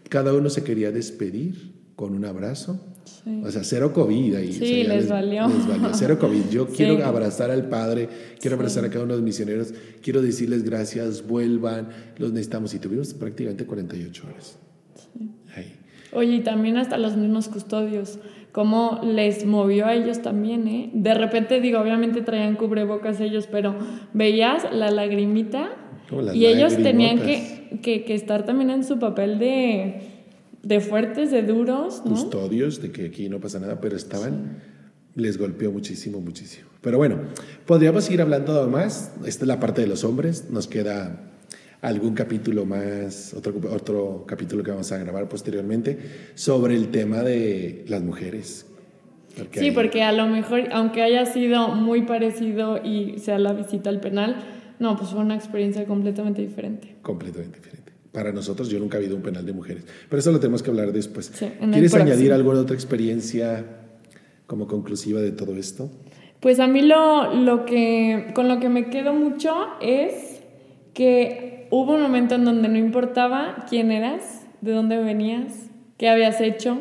cada 0.09 0.33
uno 0.35 0.51
se 0.51 0.63
quería 0.65 0.91
despedir 0.91 1.73
con 1.97 2.15
un 2.15 2.25
abrazo. 2.25 2.81
Sí. 3.05 3.43
O 3.45 3.51
sea, 3.51 3.65
cero 3.65 3.93
COVID 3.93 4.35
ahí. 4.35 4.53
Sí, 4.53 4.63
o 4.63 4.67
sea, 4.67 4.83
ya 4.83 4.95
les 4.95 5.09
valió. 5.09 5.49
les 5.49 5.67
valió. 5.69 5.91
Cero 5.95 6.19
COVID. 6.19 6.49
Yo 6.51 6.67
Sí. 6.71 6.75
quiero 6.77 7.05
abrazar 7.05 7.51
al 7.51 7.69
Padre, 7.69 8.09
quiero 8.41 8.57
abrazar 8.57 8.85
a 8.85 8.89
cada 8.91 9.05
uno 9.05 9.15
de 9.15 9.19
los 9.19 9.25
misioneros, 9.25 9.73
quiero 10.03 10.21
decirles 10.23 10.63
gracias, 10.65 11.27
vuelvan, 11.27 11.89
los 12.19 12.33
necesitamos. 12.33 12.75
Y 12.75 12.79
tuvimos 12.79 13.15
prácticamente 13.15 13.67
48 13.67 14.25
horas. 14.27 14.59
Ahí. 15.55 15.73
Oye, 16.13 16.37
y 16.37 16.41
también 16.41 16.77
hasta 16.77 16.97
los 16.99 17.17
mismos 17.17 17.49
custodios, 17.49 18.19
cómo 18.53 19.01
les 19.03 19.45
movió 19.47 19.87
a 19.87 19.95
ellos 19.95 20.23
también, 20.23 20.69
¿eh? 20.69 20.91
De 20.95 21.13
repente, 21.15 21.61
digo, 21.61 21.81
obviamente 21.81 22.23
traían 22.23 22.57
cubrebocas 22.57 23.21
ellos, 23.21 23.49
pero 23.51 23.75
veías 24.13 24.65
la 24.73 24.91
lagrimita 24.91 25.71
y 26.35 26.47
ellos 26.47 26.77
tenían 26.77 27.19
que, 27.21 27.79
que, 27.83 28.05
que 28.05 28.15
estar 28.15 28.45
también 28.45 28.71
en 28.71 28.85
su 28.85 28.99
papel 28.99 29.39
de, 29.39 30.01
de 30.63 30.81
fuertes, 30.81 31.31
de 31.31 31.43
duros, 31.43 32.03
¿no? 32.05 32.11
Custodios 32.13 32.81
de 32.83 32.91
que 32.93 33.07
aquí 33.07 33.29
no 33.29 33.41
pasa 33.41 33.59
nada, 33.61 33.81
pero 33.81 33.97
estaban, 33.97 34.61
les 35.15 35.39
golpeó 35.39 35.73
muchísimo, 35.73 36.21
muchísimo. 36.21 36.69
Pero 36.81 36.99
bueno, 36.99 37.19
podríamos 37.67 38.11
ir 38.11 38.21
hablando 38.21 38.69
más. 38.69 39.13
Esta 39.27 39.45
es 39.45 39.49
la 39.49 39.59
parte 39.61 39.81
de 39.81 39.87
los 39.87 40.05
hombres. 40.05 40.51
Nos 40.51 40.67
queda 40.67 41.31
algún 41.81 42.15
capítulo 42.15 42.65
más, 42.65 43.35
otro, 43.35 43.55
otro 43.71 44.25
capítulo 44.27 44.63
que 44.63 44.71
vamos 44.71 44.91
a 44.93 44.99
grabar 44.99 45.29
posteriormente 45.29 45.99
sobre 46.35 46.77
el 46.77 46.89
tema 46.89 47.23
de 47.23 47.85
las 47.89 48.03
mujeres. 48.03 48.67
Porque 49.37 49.59
Sí, 49.61 49.67
ahí- 49.67 49.71
porque 49.73 50.03
a 50.03 50.13
lo 50.13 50.27
mejor, 50.27 50.69
aunque 50.73 51.03
haya 51.03 51.27
sido 51.27 51.69
muy 51.75 52.03
parecido 52.03 52.81
y 52.85 53.19
sea 53.19 53.39
la 53.39 53.53
visita 53.53 53.91
al 53.91 54.01
penal, 54.01 54.37
no, 54.79 54.97
pues 54.97 55.11
fue 55.11 55.21
una 55.21 55.35
experiencia 55.35 55.85
completamente 55.87 56.43
diferente. 56.43 56.97
completamente 57.03 57.59
diferente. 57.59 57.93
Para 58.13 58.33
nosotros, 58.33 58.69
yo 58.69 58.79
nunca 58.79 58.97
he 58.97 59.01
habido 59.01 59.17
un 59.17 59.23
penal 59.23 59.45
de 59.45 59.53
mujeres, 59.53 59.85
pero 60.09 60.21
eso 60.21 60.31
lo 60.31 60.39
tenemos 60.39 60.63
que 60.63 60.71
hablar 60.71 60.93
después. 60.93 61.33
Sí, 61.35 61.47
¿Quieres 61.73 61.95
añadir 61.95 62.33
alguna 62.33 62.61
otra 62.61 62.77
experiencia 62.77 63.65
como 64.47 64.69
conclusiva 64.69 65.21
de 65.21 65.33
todo 65.33 65.57
esto? 65.57 65.91
Pues 66.39 66.61
a 66.61 66.67
mí 66.69 66.83
lo, 66.83 67.35
lo 67.35 67.65
que, 67.65 68.31
con 68.35 68.49
lo 68.49 68.61
que 68.61 68.69
me 68.69 68.89
quedo 68.89 69.15
mucho 69.15 69.53
es 69.81 70.43
que 70.93 71.67
hubo 71.71 71.95
un 71.95 72.03
momento 72.03 72.37
en 72.37 72.45
donde 72.45 72.69
no 72.69 72.79
importaba 72.79 73.65
quién 73.69 73.91
eras, 73.91 74.47
de 74.61 74.73
dónde 74.73 74.97
venías, 74.99 75.71
qué 75.97 76.09
habías 76.09 76.41
hecho, 76.41 76.79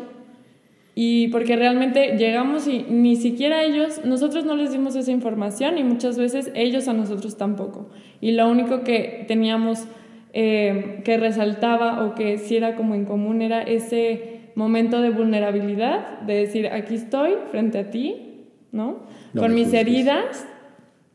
y 0.96 1.28
porque 1.30 1.56
realmente 1.56 2.18
llegamos 2.18 2.68
y 2.68 2.84
ni 2.90 3.16
siquiera 3.16 3.64
ellos, 3.64 4.02
nosotros 4.06 4.46
no 4.46 4.56
les 4.56 4.72
dimos 4.72 4.96
esa 4.96 5.12
información 5.12 5.78
y 5.78 5.84
muchas 5.84 6.18
veces 6.18 6.52
ellos 6.56 6.88
a 6.88 6.94
nosotros 6.94 7.36
tampoco. 7.38 7.90
Y 8.22 8.34
lo 8.34 8.50
único 8.50 8.84
que 8.84 9.26
teníamos 9.28 9.86
eh, 10.34 11.02
que 11.04 11.18
resaltaba 11.18 12.06
o 12.06 12.16
que 12.16 12.38
sí 12.38 12.56
era 12.58 12.76
como 12.76 12.94
en 12.96 13.06
común 13.06 13.42
era 13.42 13.62
ese 13.64 14.52
momento 14.56 15.02
de 15.02 15.10
vulnerabilidad, 15.10 16.22
de 16.22 16.36
decir, 16.36 16.68
aquí 16.68 16.96
estoy 16.96 17.32
frente 17.50 17.80
a 17.80 17.90
ti, 17.90 18.16
¿no? 18.72 19.04
No 19.34 19.42
Con 19.42 19.54
mis 19.56 19.66
juzgues. 19.66 19.82
heridas, 19.82 20.48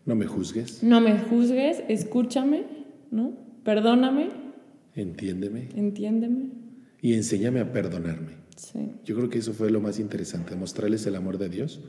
No 0.07 0.15
me 0.17 0.27
juzgues, 0.27 0.83
no 0.83 1.01
me 1.01 1.19
juzgues, 1.19 1.83
escúchame, 1.89 2.63
¿no? 3.13 3.33
Perdóname, 3.63 4.29
entiéndeme 4.97 5.69
entiéndeme. 5.77 6.47
y 7.03 7.15
enséñame 7.15 7.61
a 7.61 7.73
perdonarme. 7.73 8.33
Sí. 8.59 8.91
Yo 9.05 9.15
creo 9.15 9.31
que 9.31 9.39
eso 9.39 9.55
fue 9.55 9.71
lo 9.71 9.81
más 9.81 9.99
interesante, 9.99 10.57
mostrarles 10.57 11.07
el 11.07 11.15
amor 11.15 11.39
de 11.39 11.49
Dios 11.49 11.81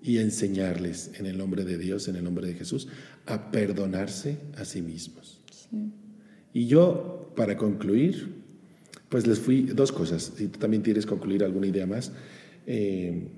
y 0.00 0.18
enseñarles 0.18 1.10
en 1.18 1.26
el 1.26 1.36
nombre 1.36 1.64
de 1.64 1.76
Dios, 1.76 2.06
en 2.08 2.16
el 2.16 2.24
nombre 2.24 2.46
de 2.46 2.54
Jesús, 2.54 2.88
a 3.26 3.50
perdonarse 3.50 4.38
a 4.56 4.64
sí 4.64 4.80
mismos. 4.80 5.40
Y 6.52 6.66
yo, 6.66 7.32
para 7.36 7.56
concluir, 7.56 8.36
pues 9.08 9.26
les 9.26 9.40
fui 9.40 9.62
dos 9.62 9.90
cosas. 9.90 10.32
Si 10.36 10.48
tú 10.48 10.58
también 10.58 10.82
quieres 10.82 11.04
concluir 11.04 11.42
alguna 11.42 11.66
idea 11.66 11.86
más, 11.86 12.12
eh, 12.66 13.28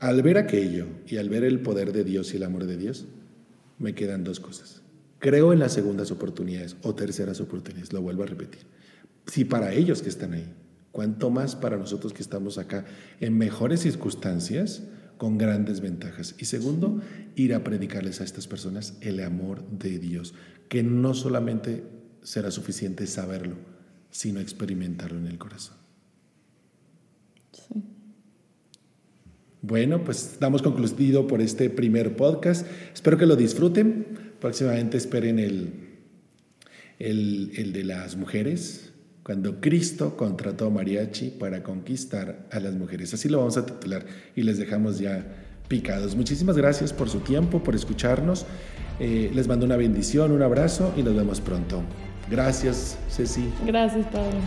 al 0.00 0.22
ver 0.22 0.36
aquello 0.36 0.86
y 1.06 1.16
al 1.16 1.28
ver 1.28 1.44
el 1.44 1.60
poder 1.60 1.92
de 1.92 2.04
Dios 2.04 2.34
y 2.34 2.36
el 2.36 2.42
amor 2.42 2.66
de 2.66 2.76
Dios, 2.76 3.06
me 3.78 3.94
quedan 3.94 4.24
dos 4.24 4.40
cosas. 4.40 4.82
Creo 5.18 5.52
en 5.52 5.60
las 5.60 5.72
segundas 5.72 6.10
oportunidades 6.10 6.76
o 6.82 6.94
terceras 6.94 7.40
oportunidades, 7.40 7.92
lo 7.92 8.02
vuelvo 8.02 8.24
a 8.24 8.26
repetir. 8.26 8.62
Si 9.26 9.44
para 9.44 9.72
ellos 9.72 10.02
que 10.02 10.08
están 10.08 10.34
ahí, 10.34 10.52
cuanto 10.92 11.30
más 11.30 11.56
para 11.56 11.76
nosotros 11.76 12.12
que 12.12 12.22
estamos 12.22 12.58
acá 12.58 12.84
en 13.20 13.36
mejores 13.36 13.80
circunstancias, 13.80 14.82
con 15.16 15.38
grandes 15.38 15.80
ventajas. 15.80 16.34
Y 16.38 16.46
segundo, 16.46 17.00
ir 17.36 17.54
a 17.54 17.64
predicarles 17.64 18.20
a 18.20 18.24
estas 18.24 18.46
personas 18.46 18.94
el 19.00 19.20
amor 19.20 19.62
de 19.70 19.98
Dios, 19.98 20.34
que 20.68 20.82
no 20.82 21.14
solamente 21.14 21.84
será 22.22 22.50
suficiente 22.50 23.06
saberlo, 23.06 23.56
sino 24.10 24.40
experimentarlo 24.40 25.18
en 25.18 25.26
el 25.26 25.38
corazón. 25.38 25.76
Sí. 27.52 27.82
Bueno, 29.60 30.02
pues 30.02 30.38
damos 30.40 30.60
concluido 30.60 31.28
por 31.28 31.40
este 31.40 31.70
primer 31.70 32.16
podcast. 32.16 32.66
Espero 32.92 33.16
que 33.16 33.26
lo 33.26 33.36
disfruten. 33.36 34.34
Próximamente 34.40 34.96
esperen 34.96 35.38
el, 35.38 35.72
el, 36.98 37.52
el 37.54 37.72
de 37.72 37.84
las 37.84 38.16
mujeres, 38.16 38.91
cuando 39.22 39.60
Cristo 39.60 40.16
contrató 40.16 40.66
a 40.66 40.70
Mariachi 40.70 41.30
para 41.30 41.62
conquistar 41.62 42.46
a 42.50 42.60
las 42.60 42.74
mujeres. 42.74 43.14
Así 43.14 43.28
lo 43.28 43.38
vamos 43.38 43.56
a 43.56 43.64
titular 43.64 44.04
y 44.34 44.42
les 44.42 44.58
dejamos 44.58 44.98
ya 44.98 45.24
picados. 45.68 46.16
Muchísimas 46.16 46.56
gracias 46.56 46.92
por 46.92 47.08
su 47.08 47.20
tiempo, 47.20 47.62
por 47.62 47.74
escucharnos. 47.74 48.46
Eh, 48.98 49.30
les 49.34 49.48
mando 49.48 49.64
una 49.64 49.76
bendición, 49.76 50.32
un 50.32 50.42
abrazo 50.42 50.92
y 50.96 51.02
nos 51.02 51.14
vemos 51.14 51.40
pronto. 51.40 51.82
Gracias, 52.30 52.98
Ceci. 53.08 53.48
Gracias, 53.66 54.06
Padre. 54.06 54.38